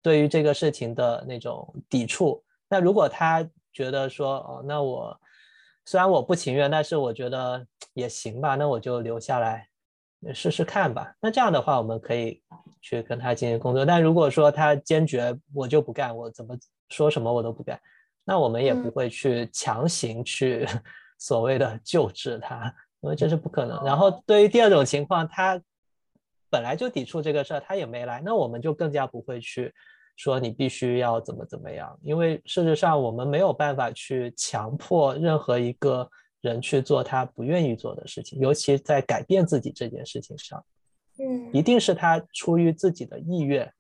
[0.04, 2.44] 对于这个事情的那种抵触。
[2.70, 5.20] 那如果他觉得说，哦，那我
[5.86, 9.68] 虽然我不情愿，但是我觉得也行吧，那我就留下来。
[10.34, 11.12] 试试看吧。
[11.20, 12.42] 那这样的话，我们可以
[12.80, 13.84] 去跟他进行工作。
[13.84, 16.56] 但如果说他坚决我就不干，我怎么
[16.90, 17.80] 说什么我都不干，
[18.24, 20.68] 那我们也不会去强行去
[21.18, 23.84] 所谓的救治他，因为这是不可能。
[23.84, 25.60] 然后对于第二种情况，他
[26.50, 29.74] 本来就抵触这个事儿，他也没来，那我们就更加不会去
[30.16, 36.08] 说你必须要怎么怎么样，因为事实上我们没有办法去强迫任何一个。
[36.42, 40.64] 人去做他不愿意做的事情，尤其在改变自己这件事情上，
[41.20, 43.72] 嗯，一定是他出于自己的意愿，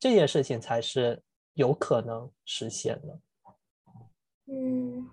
[0.00, 1.22] 这件事情才是
[1.54, 3.18] 有可能实现的。
[4.46, 5.08] 嗯，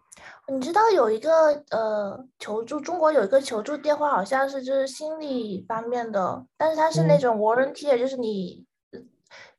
[0.47, 8.65] 你知道有一个呃求助，中国有一个求助电话，好像是就是心理方面的，但是它是那种 volunteer，就是你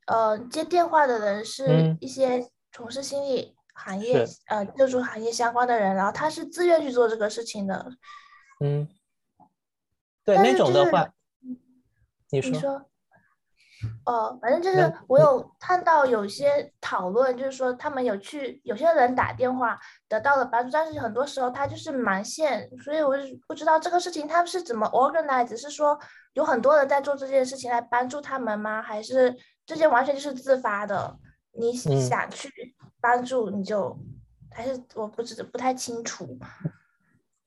[0.06, 3.54] 呃接电话的人是一些从事心理。
[3.74, 7.92] 行业呃，救助行业相关的人，然后他是自愿去做这个事情的。
[8.64, 8.88] 嗯，
[10.24, 11.10] 对那种的话，
[12.30, 12.90] 你说，你说，
[14.06, 23.14] 哦，反正就是我有看到有些讨论，就是说他们有去有些人打电话得到了帮助，但是很多时候他就是盲线，所以我
[23.46, 25.98] 不知道这个事情他们是怎么 organize，是说
[26.34, 28.80] 有很多人在做这件事情来帮助他们吗？
[28.80, 31.18] 还是这些完全就是自发的？
[31.56, 32.48] 你想去？
[33.00, 33.94] 帮助你就
[34.50, 36.38] 还是我不知不太清楚，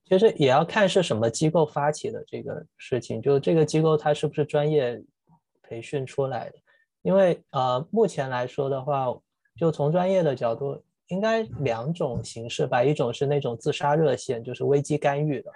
[0.06, 5.04] 其实也要看是什么机构发起的这个事情，就这个机构它是不是专业
[5.64, 6.56] 培训出来的？
[7.02, 9.08] 因为呃目前来说的话，
[9.58, 15.52] 就从专业的角度，应该两种形式吧，一种是那种自杀热线，就是危机干预的，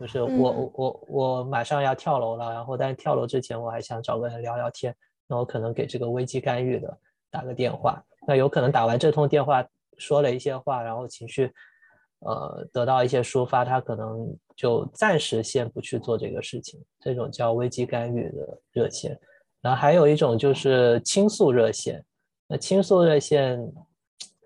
[0.00, 4.92] 就是我我我我马上要跳楼了，然后但是跳楼之前我还想找个人聊聊天，
[5.28, 6.98] 然后可能给这个危机干预的
[7.30, 8.02] 打个电话。
[8.26, 9.64] 那有可能打完这通电话，
[9.98, 11.52] 说了一些话，然后情绪，
[12.20, 16.82] 呃，得到一些抒发，他可能就暂时先不去做这个事情。
[17.00, 19.18] 这种叫危机干预的热线。
[19.60, 22.04] 然后还有一种就是倾诉热线。
[22.48, 23.58] 那倾诉热线，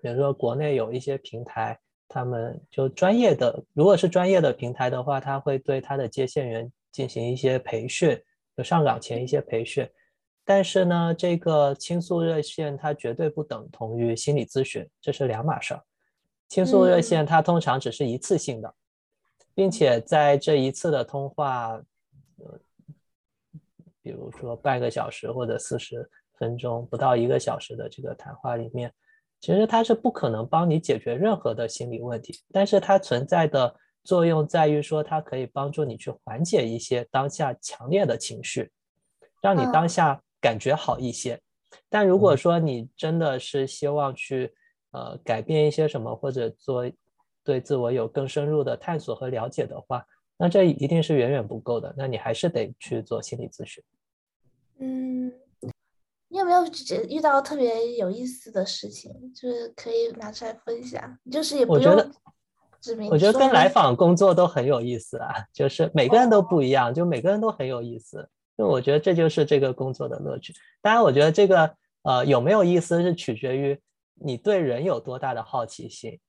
[0.01, 8.19] 比如说国内有一些平台，他们就专业的，如果是专业的平台的话，他会对他的接线员进行一些培训，
[8.55, 9.87] 就上岗前一些培训。
[10.43, 15.83] 但是呢，这个倾诉热线它绝对不等同于心理咨询，这是两码事儿。
[16.49, 18.73] 倾诉热线它通常只是一次性的，
[19.53, 21.79] 并且在这一次的通话，
[22.37, 22.59] 呃，
[24.01, 28.91] 比如说半个小时或者四十分钟，不到一个小时的这个谈话里面，
[29.39, 32.41] 其实它是不可能帮你解决任何的心理问题。
[32.51, 33.73] 但是它存在的
[34.03, 38.71] 作用在于说，它可以帮助你去缓解一些当下强烈的情绪，
[39.39, 40.19] 让你当下。
[40.41, 41.39] 感觉好一些，
[41.87, 44.51] 但如果说你真的是希望去
[44.91, 46.91] 呃改变一些什么，或者做
[47.43, 50.05] 对自我有更深入的探索和了解的话，
[50.37, 51.93] 那这一定是远远不够的。
[51.95, 53.83] 那你还是得去做心理咨询。
[54.79, 55.31] 嗯，
[56.27, 56.63] 你有没有
[57.07, 61.19] 遇到特别有意思的事情，就是可以拿出来分享？
[61.31, 62.11] 就是也不用
[62.79, 63.11] 指明。
[63.11, 68.27] 我觉得跟来访工作都很有意思啊，就是每个人都不一样，就每个人都很有意思。
[68.61, 70.53] 就我觉得这就是这个工作的乐趣。
[70.83, 73.79] 当然，我觉得这个呃有没有意思是取决于
[74.13, 76.19] 你对人有多大的好奇心，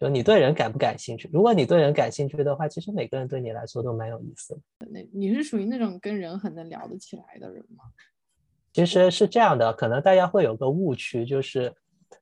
[0.00, 1.30] 就你对人感不感兴趣。
[1.32, 4.60] 如果你对人感兴趣的话，其实每个人对你来说都蛮有意思的。
[4.90, 7.84] 那你是属于那种跟人很能聊得起来的人吗？
[8.72, 11.72] 其实是这样的，可能大家会有个误区，就是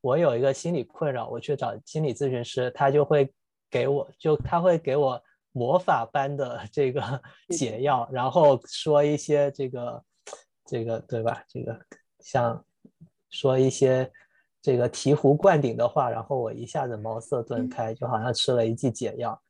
[0.02, 3.32] 我有一个心理困扰，我去找心理咨询师，他就会
[3.70, 5.18] 给我就他会给我。
[5.54, 10.04] 魔法般的 这个解药，然后说一些这个
[10.66, 11.44] 这个对吧？
[11.48, 11.78] 这个
[12.18, 12.62] 像
[13.30, 14.10] 说一些
[14.60, 19.40] 这个醍醐灌顶的话，然后我一下子茅塞顿开，就好像吃了一剂解药。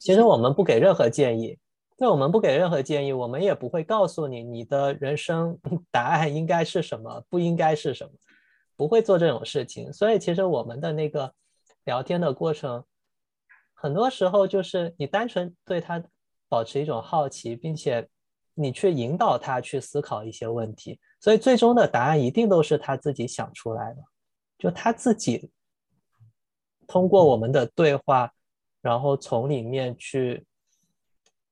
[0.00, 1.58] 其实我们不给任何建议，
[1.98, 5.58] 对我们不给任何建议，我们也不会告诉你你的人生
[5.92, 8.12] 答案应该是什么，不应该是什么，
[8.76, 9.92] 不会做这种事情。
[9.92, 11.34] 所以其实我们的那个
[11.84, 12.82] 聊天的过程。
[13.80, 16.02] 很多时候就是你单纯对他
[16.48, 18.08] 保持一种好奇，并且
[18.54, 24.02] 你去引导他去思考一些问题，所以最终的答案一定都是他自己想出来的，
[24.58, 25.52] 就他自己
[26.88, 28.32] 通过我们的对话，
[28.80, 30.44] 然后从里面去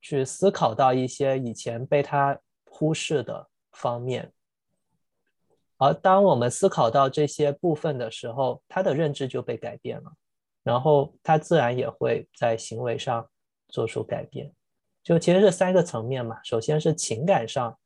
[0.01, 2.37] 去思考到一些以前被他
[2.69, 4.33] 忽视的方面，
[5.77, 10.13] 而当我们思考到这些部分的时候，他的认知就被改变了。
[10.67, 13.25] 然后他自然也会在行为上
[13.69, 14.53] 做出改变，
[15.05, 16.41] 就其实是三个层面嘛。
[16.43, 17.79] 首先是情感上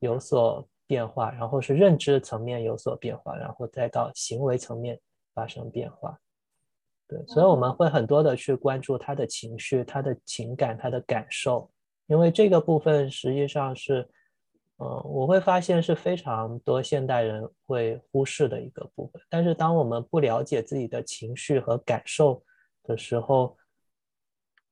[0.00, 5.00] 有所变化，然后是认知层面有所变化，然后再到行为层面
[5.34, 6.18] 发生变化。
[7.06, 11.70] 对，所以我们会很多的去关注他的情绪、他的情感、他的感受，
[12.08, 14.10] 因为这个部分实际上是。
[14.78, 19.22] 嗯，我会发现是非常多现代人会忽视的一个部分。
[19.28, 22.42] 但是，当我们不了解自己的情绪和感受
[22.82, 23.56] 的时候，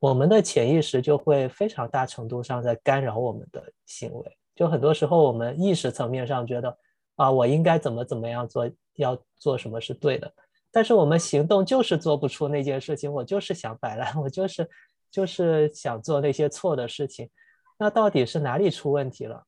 [0.00, 4.36] 我们的潜意识就会非常大程度上在干扰我们的行为。
[4.56, 6.76] 就很多时候，我们意识层面上觉得
[7.14, 10.32] 啊，我应该怎么怎么样做，要做什么是对的。
[10.72, 13.10] 但是，我们行动就是做不出那件事情。
[13.12, 14.68] 我就是想摆烂， 我就是
[15.12, 17.30] 就是想做那些错的事情。
[17.78, 19.44] 那到底是哪里出问题了？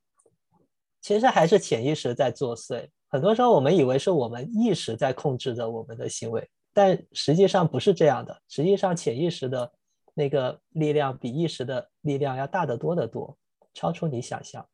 [1.05, 2.89] 其实还是潜意识在作祟。
[3.11, 8.41] 很多时候，我们以为是我们意识在控制着我们的行为，但实际上不是这样的。
[8.49, 9.71] 实际上，潜意识的
[10.15, 13.37] 那个力量比意识的力量要大得多得多，
[13.75, 14.67] 超出你想象。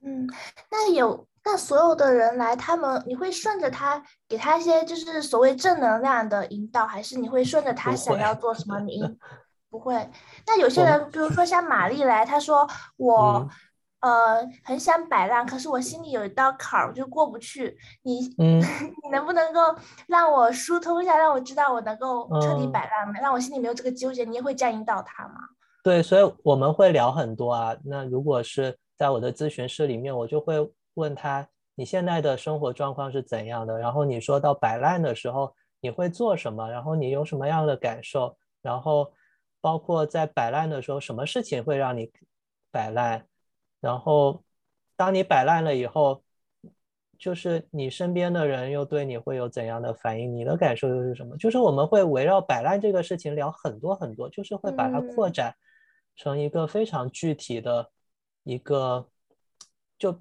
[0.00, 0.26] 嗯，
[0.70, 8.80] 那有那所有的人来，他们你会顺着他，给他一些就是所谓正能量的引导，还是你会顺着他想要做什么？
[8.88, 9.02] 你
[9.68, 10.08] 不会。
[10.46, 13.46] 那有些人，比如说像玛丽来，她说我。
[14.02, 17.78] 呃，很想摆烂，可是我心里有一道坎儿，我就过不去。
[18.02, 19.60] 你， 嗯，你能不能够
[20.08, 24.24] 让我疏通一下，让我知道我能够彻底摆烂，让我心里没有这个纠结？
[24.24, 25.34] 你也会这样引导他吗？
[25.84, 27.76] 对，所以我们会聊很多啊。
[27.84, 33.78] 那如果是在我的咨询室里面，我就会问他，你现在的生活状况是怎样的？
[33.78, 36.68] 然后你说到摆烂的时候，你会做什么？
[36.68, 38.36] 然后你有什么样的感受？
[38.62, 39.12] 然后
[39.60, 42.10] 包括在摆烂的时候，什么事情会让你
[42.72, 43.24] 摆烂？
[43.82, 44.44] 然后，
[44.94, 46.22] 当你摆烂了以后，
[47.18, 50.32] 就是你身边的人又对你会有怎样的反应？
[50.32, 51.36] 你的感受又是什么？
[51.36, 55.52] 就是我们会围绕摆烂这个事情聊很多很多，就是会把它扩展
[56.14, 57.90] 成一个非常具体的
[58.44, 59.08] 一个，
[59.98, 60.16] 就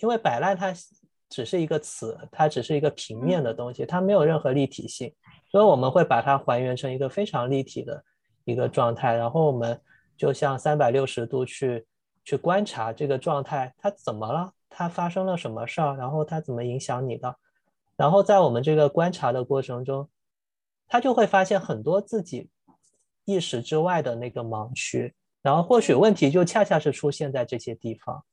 [0.00, 0.74] 因为摆烂它
[1.30, 5.14] 只是一个词，它只是一个平面的东西，它没有任何立体性，
[5.52, 8.02] 所以我们会把它还原成一个非常立体的
[8.44, 9.80] 一个状态，然后我们
[10.16, 11.86] 就像三百六十度去。
[12.24, 14.52] 去观察这个状态，它怎么了？
[14.70, 15.96] 它发生了什么事儿？
[15.96, 17.36] 然后它怎么影响你的？
[17.96, 20.08] 然后在我们这个观察的过程中，
[20.88, 22.50] 他就会发现很多自己
[23.24, 25.14] 意识之外的那个盲区。
[25.42, 28.24] 然后或许问题就恰恰是出现在这些地方。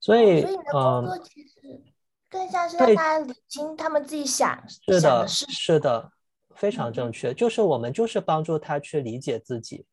[0.00, 1.82] 所以，所以你的工作其实
[2.30, 6.12] 更像是让他理清他们自己想是的，是的，
[6.54, 7.34] 非常正确。
[7.34, 9.84] 就是我们就是帮助他去理解自己，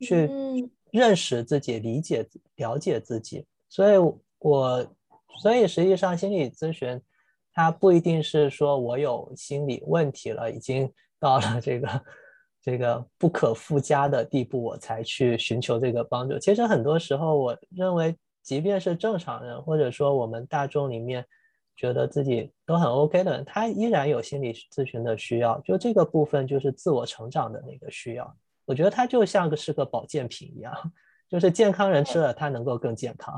[0.00, 0.28] 去
[0.92, 2.26] 认识自己，理解
[2.56, 3.46] 了解自己。
[3.68, 3.96] 所以，
[4.38, 4.86] 我
[5.40, 7.00] 所以实际上心理咨询，
[7.52, 12.02] 它不一定是说我有心理问题了，已经到了这个
[12.62, 16.38] 这个不可复加的地步，我才去寻求这个帮助。
[16.38, 18.16] 其实很多时候，我认为。
[18.42, 21.24] 即便是正常人，或者说我们大众里面
[21.76, 25.60] 觉得自己都很 OK 的人，他依然有心理咨询的需要。
[25.60, 28.34] 就这个部分，就是自我成长的那个需要。
[28.70, 30.72] 我觉得它就像个是个保健品一样，
[31.28, 33.34] 就是健康人吃了，它能够更健康。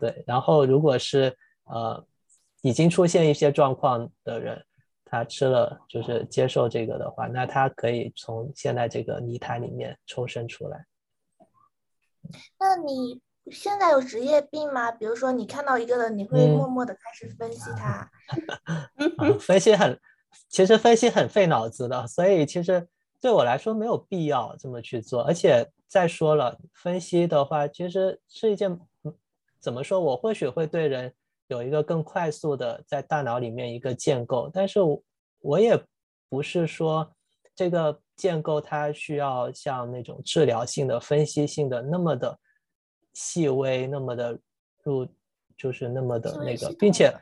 [0.00, 2.02] 对，然后如果是呃
[2.62, 4.64] 已经出现一些状况的人，
[5.04, 10.86] 他吃了就是接受这个的话，那他可以从现在这个泥潭里面抽身出来。
[12.58, 13.20] 那你？
[13.50, 14.92] 现在有职业病吗？
[14.92, 18.10] 比如说，你看到一个人，你会默默的开始分析他。
[19.40, 19.98] 分析很，
[20.50, 22.86] 其实分析很费脑子的，所以其实
[23.20, 25.22] 对我来说没有必要这么去做。
[25.22, 28.78] 而且再说了，分析的话，其实是一件
[29.60, 30.00] 怎么说？
[30.00, 31.12] 我或许会对人
[31.48, 34.80] 有一个更快速的在大脑里面一个建构，但是
[35.40, 35.78] 我也
[36.28, 37.10] 不是说
[37.54, 42.38] 这个建构它需要像那种治疗性的、分析性的那么的。
[43.14, 44.38] 细微那么的
[44.84, 45.04] 入，
[45.56, 47.12] 就是那么的那个，并且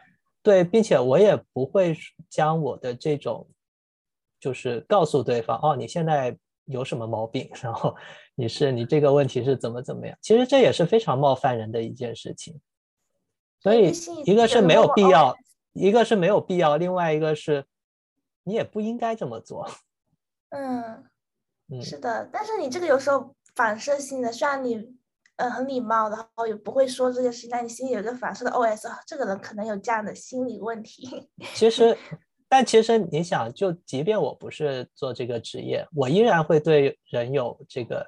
[0.42, 1.97] 对，并且我也不会
[2.28, 3.49] 将我的这种，
[4.47, 7.92] 就是告诉对方哦，你现在有什么毛病，然后
[8.36, 12.61] 你是你这个问题是怎么怎么样，其实这也是非常冒犯人的一件事情。
[13.59, 13.92] 所以
[14.24, 15.34] 一个是没有必要，
[15.72, 17.64] 一个是没有必要，另外一个是
[18.44, 19.68] 你也不应该这么做。
[20.51, 24.94] 嗯，是的，但是你这个有时候反射性的，虽然你。
[25.38, 31.28] 嗯，很礼貌，然后也不会说这件事情，但你心里有一个反射的 OS，这个人可能有这样的心理问题。
[31.55, 31.94] 其实，
[32.49, 38.07] 但其实你想，就即便我不是做这个职业，我依然会对人有这个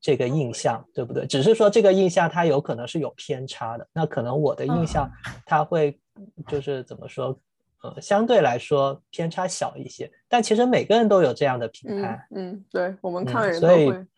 [0.00, 1.26] 这个印象，对不对？
[1.26, 5.10] 只是说这个印象它有可能是有偏差的，那可能我的印象
[5.44, 5.98] 它会
[6.46, 7.38] 就是怎么说，
[7.82, 10.10] 呃，相对来说偏差小一些。
[10.28, 14.06] 但其实每个人都有这样的评判，嗯，对我们看人都会。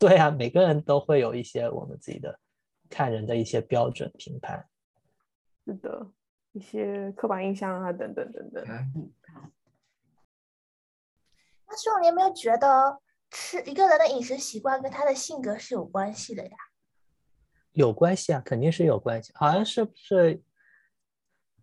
[0.00, 2.38] 对啊，每个人都会有一些我们自己的
[2.88, 4.64] 看人的一些标准评判，
[5.66, 6.06] 是的，
[6.58, 8.64] 一些刻板印象啊，等等等等。
[8.66, 8.78] 那
[11.76, 13.00] 师傅，你有没有觉得
[13.30, 16.50] 吃一个人的饮食习惯跟他的性格是有关系的呀？
[17.72, 19.30] 有关系啊，肯定是有关系。
[19.34, 20.42] 好像是不是？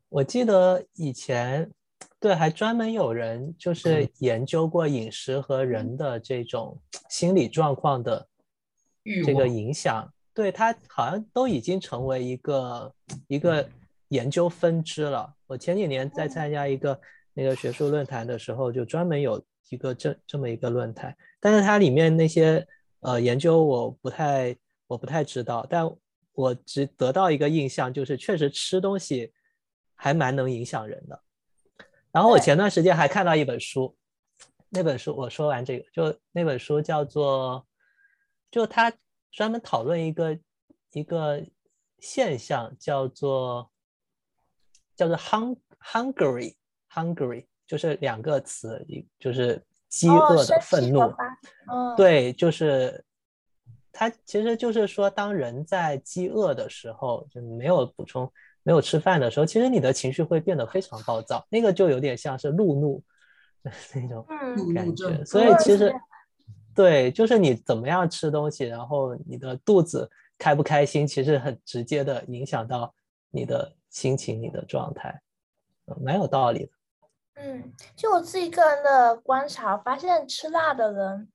[0.07, 1.69] 我记得以前。
[2.19, 8.27] 对，还专门有人就是研究过饮食和人的这种心理状况的
[9.23, 10.11] 这个影响。
[10.33, 12.95] 对他好像都已经成为一个
[13.27, 13.69] 一个
[14.15, 15.31] 研究分支了。
[15.45, 16.99] 我前几年在参加一个
[17.33, 21.15] 那个学术论坛的时候，就专门有一个这这么一个论坛。
[21.39, 22.65] 但是它里面那些
[23.01, 24.55] 呃研究我不太
[24.87, 25.87] 我不太知道，但
[26.33, 29.31] 我只得到一个印象，就是确实吃东西
[29.93, 31.21] 还蛮能影响人的。
[32.11, 33.95] 然后我前段时间还看到一本书，
[34.69, 37.65] 那本书我说完这个，就那本书叫做，
[38.49, 38.91] 就他
[39.31, 40.39] 专门讨论一个
[40.93, 41.43] 一个
[41.99, 43.69] 现象，叫做
[44.95, 46.55] 叫做 hung hungry
[46.91, 51.13] hungry，就是两个词，一就是饥饿的愤怒，
[51.95, 53.03] 对，就是
[53.91, 58.31] 它其实就是说，当人在饥饿的时候，就没有补充。
[58.67, 63.03] 没有吃饭的时候，其实你的情绪会变得非常暴躁，那个就有点像是路怒
[63.93, 64.25] 那种
[64.73, 65.23] 感觉。
[65.23, 65.93] 所以其实，
[66.73, 72.91] 对，就是你怎么样吃东西，然后你的肚子开不开心，其实很直接的影响到
[73.29, 75.21] 你的心情、你的状态，
[76.03, 76.71] 蛮有道理的。
[77.35, 81.29] 嗯，就我自己个人的观察，发现吃辣的人。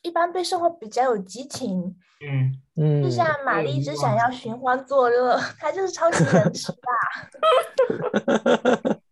[0.00, 1.94] 一般对生活比较有激情，
[2.24, 6.88] 嗯嗯，就像玛丽一直想要寻欢作乐， 她就是超级能吃辣。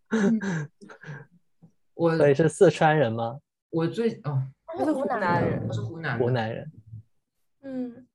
[1.93, 3.39] 我所以是四川人吗？
[3.69, 6.71] 我最哦，他是湖南人，我是湖南湖南人。
[7.61, 8.07] 嗯，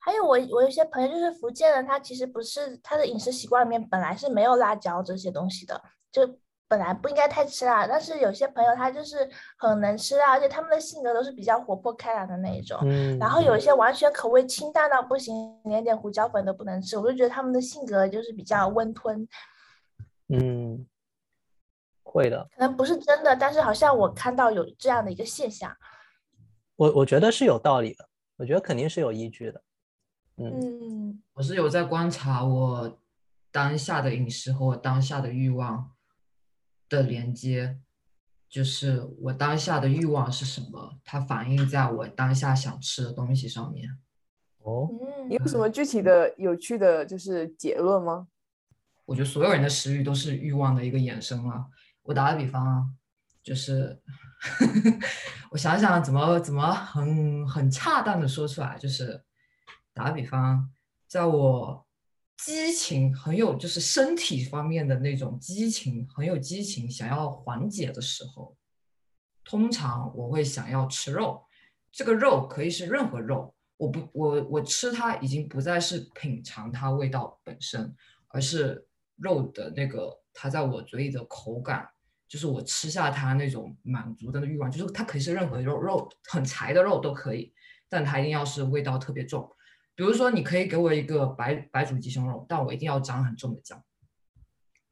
[0.00, 5.80] 还有我我有些朋友就是福建人，他其实不是他的饮食习惯里面本来是没有辣椒这些东西的，
[6.10, 6.38] 就。
[6.70, 9.28] 本来不应该太吃辣，但是有些朋友他就是
[9.58, 12.78] 很能吃辣，而且他们的性格都是比较活泼开朗的那一种。
[12.84, 13.18] 嗯。
[13.18, 15.34] 然后有一些完全口味清淡到不行，
[15.64, 19.26] 连点胡椒粉都不能吃，我就觉得他们的性格就是比较温吞。
[20.28, 20.86] 嗯，
[22.04, 22.48] 会的。
[22.54, 25.76] 可能不是真的，但是好像我看到有这样的一个现象。
[26.76, 29.60] 我我觉得是有道理的，我觉得肯定是有依据的。
[30.42, 32.98] 嗯，我是有在观察我
[33.50, 35.90] 当下的饮食和我当下的欲望
[36.88, 37.78] 的连接，
[38.48, 43.98] 就是我当下的欲望是什么，它反映在我当下想吃的东西上面。
[44.62, 44.88] 哦，
[45.28, 48.28] 你有什么具体的有趣的就是结论吗？
[49.06, 51.66] 我觉得所有人的食欲都是欲望的一个衍生啊。
[52.02, 52.84] 我打个比方啊，
[53.42, 54.00] 就是
[55.50, 59.22] 我想想怎么怎么很很恰当的说出来，就是
[60.00, 60.66] 打个比方，
[61.06, 61.86] 在我
[62.38, 68.56] 激情很有就是身体方面的那种激情很有激情想要缓解的时候，
[69.44, 71.44] 通常我会想要吃肉。
[71.92, 77.94] 这个肉可以是任何肉，我不我我吃它已经不再是品尝它味道本身，
[78.28, 78.86] 而是
[79.16, 81.86] 肉的那个它在我嘴里的口感。
[82.26, 87.52] 就是我吃下它那种满足的欲望，就是它可以是任何肉，肉很柴的肉都可以，
[87.86, 89.46] 但它一定要是味道特别重。
[90.00, 93.84] 比如说，你可以给我一个白白煮鸡胸肉，但我一定要沾很重的酱，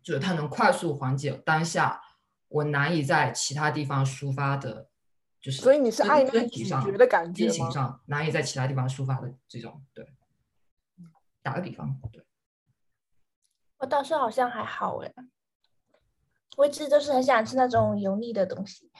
[0.02, 1.98] 就是它能快速缓解当下
[2.48, 4.90] 我难以在其他地方抒发的，
[5.40, 9.82] 就是所以你是爱那体上的感觉激情上难以在其他地方抒发的这种。
[9.94, 10.06] 对，
[11.42, 12.26] 打个比方，对，
[13.78, 15.10] 我倒是好像还好哎。
[16.58, 18.92] 我一直都是很想吃那种油腻的东西。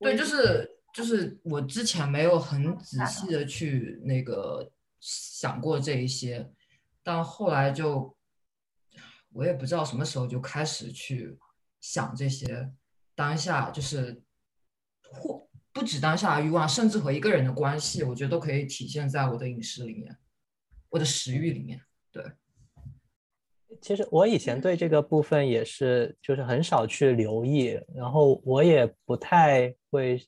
[0.00, 4.70] 对，就是就是我之前没有很仔细的去那个
[5.00, 6.50] 想过这一些，
[7.02, 8.16] 但后来就
[9.32, 11.38] 我也不知道什么时候就开始去
[11.80, 12.70] 想这些
[13.14, 14.22] 当下就是
[15.12, 20.16] 或不止当下的欲望，甚至和一个人的关系，我觉得都可以体现在我的饮食里面，
[20.88, 21.80] 我的食欲里面。
[22.10, 22.24] 对。
[23.82, 30.26] 其实我以前对这个部分也是，就是很少去留意，然后我也不太会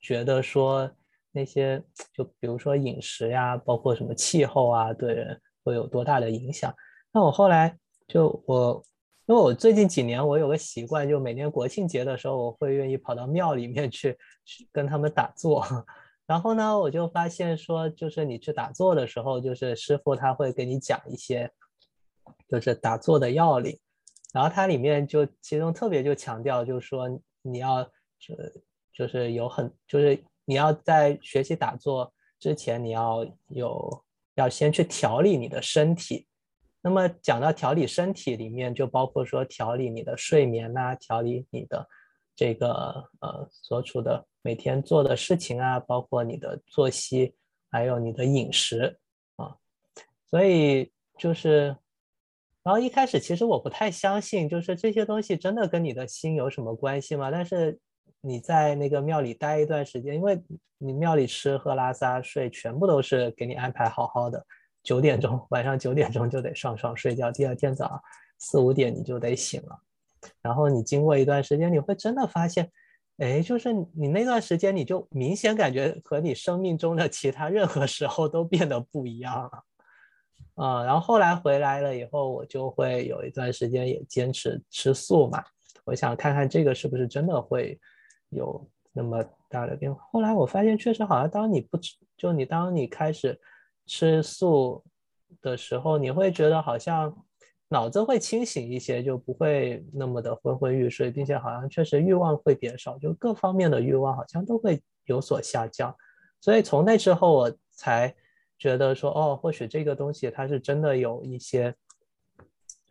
[0.00, 0.90] 觉得说
[1.32, 6.74] 那些，就比如说饮食呀，包括什么气候啊，对人会有多大的影响。
[7.12, 7.76] 那我后来
[8.06, 8.82] 就我，
[9.26, 15.64] 因为我最近几年我有个习惯，就每年国庆节的时候，我会愿意跑到庙里面去去跟他们打坐。
[16.26, 21.50] 然后呢，我就发现说，就是你去打坐的时候，就是师傅他会给你讲一些。
[22.46, 23.78] 就是打坐的要领，
[24.34, 27.08] 然后它里面就其中特别就强调，就是说
[27.40, 27.82] 你要
[28.18, 28.34] 就
[28.92, 34.02] 就是有很就是你要在学习打坐之前，你要有
[34.34, 36.26] 要先去调理你的身体。
[36.80, 41.86] 那么讲到调理身体里面，就包括说调理你的睡眠呐，调理你的
[42.34, 47.34] 这个呃所处的每天做的事情啊，包括你的作息，
[47.70, 48.98] 还有你的饮食
[49.36, 49.54] 啊，
[50.30, 51.76] 所以就是。
[52.64, 57.30] 然后一开始其实我不太相信，就是这些东西真的跟你的心有什么关系吗？
[57.30, 57.78] 但是
[58.20, 60.40] 你在那个庙里待一段时间，因为
[60.78, 64.44] 你庙里吃喝拉撒睡全部都是给你安排好好的，
[64.82, 68.02] 九点钟晚上九点钟就得上床睡觉，第二天早上
[68.38, 69.78] 四五点你就得醒了。
[70.42, 72.70] 然后你经过一段时间，你会真的发现，
[73.18, 79.64] 哎，就是你那段时间你就明显感觉和你生命中的其他任何时候都变得不一样了。
[80.54, 85.42] 啊，然后后来回来了以后，我就会有一段时间也坚持吃素嘛。
[85.84, 87.78] 我想看看这个是不是真的会
[88.30, 90.02] 有那么大的变化。
[90.10, 93.40] 后来我发现，确实好像当你不吃，就你当你开始
[93.86, 94.84] 吃素
[95.40, 97.16] 的时候，你会觉得好像
[97.68, 105.94] 脑子会清醒一些，就不会那么的昏昏欲睡，并且好像确实欲望会变少，就各方面的欲望好像都会有所下降。
[106.40, 108.14] 所以从那之后，我才。
[108.60, 111.72] 觉得说哦，或许这个东西它是真的有一些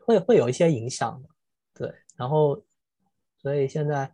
[0.05, 1.29] 会会有一些影响的，
[1.73, 1.93] 对。
[2.15, 2.63] 然后，
[3.41, 4.09] 所以现在，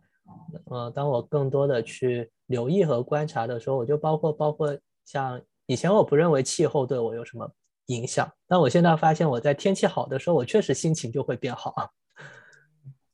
[0.66, 7.50] 呃，当我更多的去留意和观察的时候，我就包括包括像以前我不认为气候对我有什么
[7.86, 11.92] 影响，但我现在发现我在天气好的时候，我确实心情就会变好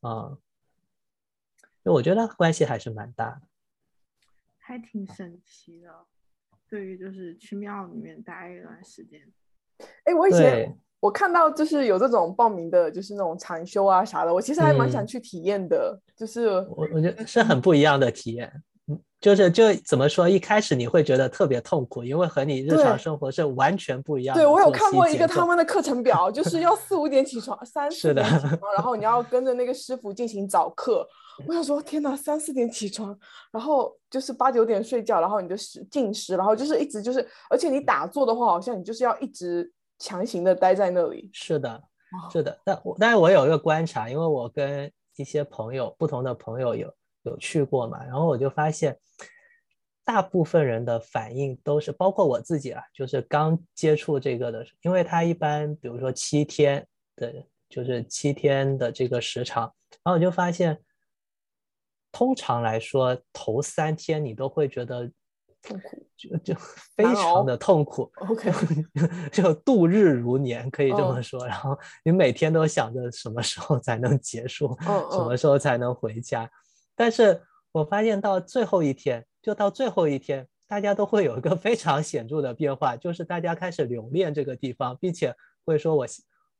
[0.00, 0.36] 啊。
[1.82, 3.42] 就我觉得关系还是蛮大的，
[4.58, 6.06] 还挺神奇的。
[6.68, 9.32] 对于就是去庙里面待一段时间，
[10.04, 15.98] 哎，我以前我看到就是有这种报名的，就是那种禅修啊啥的，我其实还蛮想去体验的。
[16.16, 18.52] 就是我我觉得是很不一样的体验，
[18.88, 24.36] 嗯，就是就怎么说，一开始你会觉得特别痛苦，因为和你日常生活是完全不一样。
[24.36, 31.08] 对我有看过一个他们的课程表，就是要四五点起床， 三四点起 床，然后你要跟着那个师傅进行早课。
[31.46, 33.18] 我想说，天哪，三四点起床，
[33.50, 41.30] 然后就是八九点睡觉，然后你就食进食，然后就是一直就是，而且你打坐的话，好像你就是要一直强行的待在那里。
[41.32, 41.80] 是的，
[42.32, 42.58] 是的。
[42.64, 46.92] 但我但是我有一个观察，因为我跟一些朋友不同的朋友有
[47.22, 48.98] 有去过嘛，然后我就发现，
[50.04, 56.84] 大部分人的反应都是，包括我自己啊，就是刚接触这个的，因为他一般比如说七天
[57.14, 57.32] 的，
[57.68, 59.72] 就是七天的这个时长，
[60.02, 60.82] 然后我就发现，
[62.10, 65.08] 通常来说头三天你都会觉得。
[65.62, 66.54] 痛苦就就
[66.96, 68.50] 非常的痛苦，OK，
[69.30, 71.46] 就度日如年，可以这么说。
[71.46, 74.76] 然后你每天都想着什么时候才能结束，
[75.10, 76.50] 什么时候才能回家。
[76.94, 77.42] 但是
[77.72, 85.34] 我发现到最后一天，就到最后一天，大家都会有一个非常显著的变化，就是大家开始留恋这个地方，并且
[85.64, 86.06] 会说我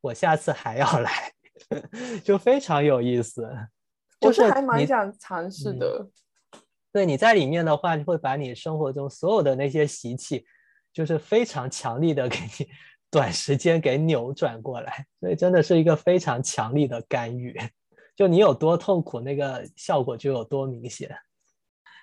[0.03, 1.33] 我下次还要来，
[2.23, 3.49] 就非常有意思。
[4.21, 6.07] 就是还蛮想尝试的。
[6.93, 10.45] 对，你在里面的话，会把你生活中所有的那些习气，
[10.93, 12.67] 就是非常强力的给你
[13.09, 17.57] 短时间给扭转过来，所以真的是一个非常强力的干预。
[18.17, 21.17] 就你有多痛苦，那个效果就有多明显。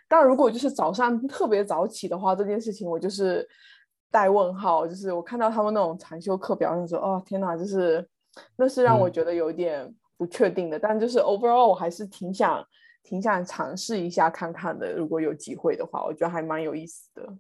[0.08, 3.46] 但如果就是早上特别早起的话，这件事情我就是
[4.10, 4.88] 带问号。
[4.88, 8.08] 就是我看到他们那种禅修课表，就说哦天哪，就是
[8.56, 10.80] 那是让我觉得有点不确定的。
[10.80, 12.66] 但就是 overall 我还是挺想。
[13.08, 17.38] 挺想尝试一下看看的，如果有机会的话，我觉得还蛮有意思的。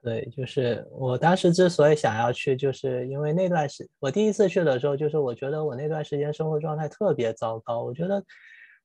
[0.00, 8.24] 对，就是我当时之所以想要去，就是因为那段时我第一次去的时候，就是我觉得我那段时间生活状态特别糟糕，我觉得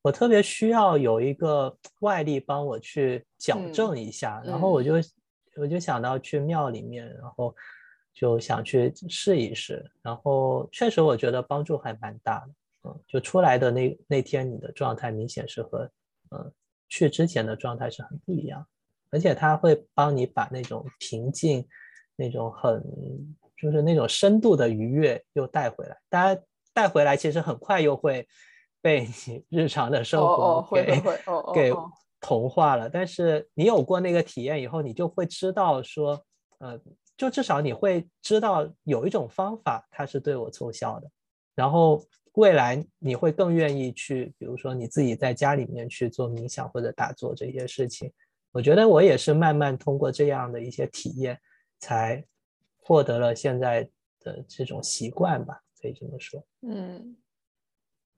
[0.02, 4.96] 我特别需要有一个外力帮我去矫正一下，然后我就
[5.56, 7.56] 我就想到去庙里面，然后
[8.14, 12.52] 就想去试一试，然后确实我觉得帮助还蛮大的。
[12.84, 15.90] 嗯，就出来的那那天，你的状态明显是和
[16.32, 16.52] 嗯
[16.88, 18.66] 去之前的状态是很不一样，
[19.12, 21.68] 而且它会帮你把那种平静、
[22.16, 22.82] 那种很
[23.58, 25.98] 就是那种深度的愉悦又带回来。
[26.08, 26.42] 大家
[26.74, 28.26] 带回来其实很快又会
[28.82, 31.02] 被你 日常的生活给
[31.54, 31.74] 给
[32.22, 32.90] 同化了。
[32.90, 36.24] 但是你有过那个体验以后，你就会知道说，
[36.60, 36.80] 呃，
[37.18, 41.12] 就至少你会知道有一种方法它是对我奏效的，
[41.56, 42.02] 然后。
[42.40, 48.10] 未来你会更愿意去，比如说你自己在家里面去做冥想或者打坐这些事情。
[48.54, 51.38] 我觉得我也是慢慢通过这样的一些体验，
[51.80, 52.26] 才
[52.82, 53.84] 获得了现在
[54.22, 56.42] 的这种习惯吧，可以这么说。
[56.62, 57.18] 嗯，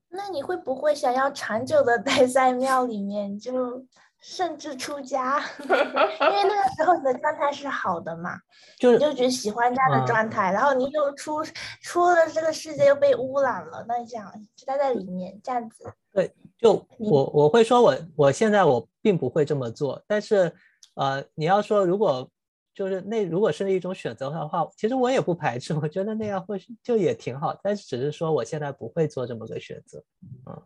[0.07, 3.85] 那你会不会想要长久的待在庙里面，就？
[4.21, 8.37] 甚至出家， 因为那个 时候你的状态是好的嘛，
[8.77, 11.43] 就你就觉得喜欢这样的状态，然后你又出
[11.81, 15.91] 出了这个世界又被污染了，那你想就待在里面这样子。
[16.13, 20.53] 对，就我我会说我我现在我并不会这么做，但是
[20.93, 22.29] 呃，你要说如果
[22.75, 30.03] 就是那如果是一种选择的话，其实我也不排斥，我觉得那样会就也挺好，但是只是说我现在不会做这么个选择，
[30.47, 30.61] 嗯。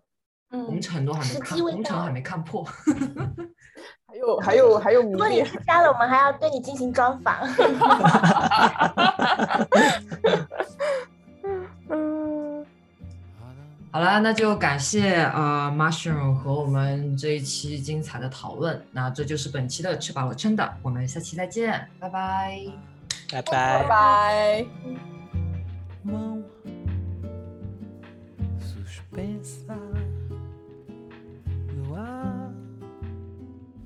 [0.65, 2.63] 红尘都还没看，红尘还没看破，
[4.07, 7.35] 还有还有还有如果你参加了，我们还要对你进行专访。
[13.91, 18.85] 好了，那就感谢呃 Mushroom 和我们这一期精彩的讨论。
[18.91, 22.59] 那这就是本期的吃饱了撑的，我们下期再见，拜拜，
[23.31, 24.65] 拜拜，拜拜。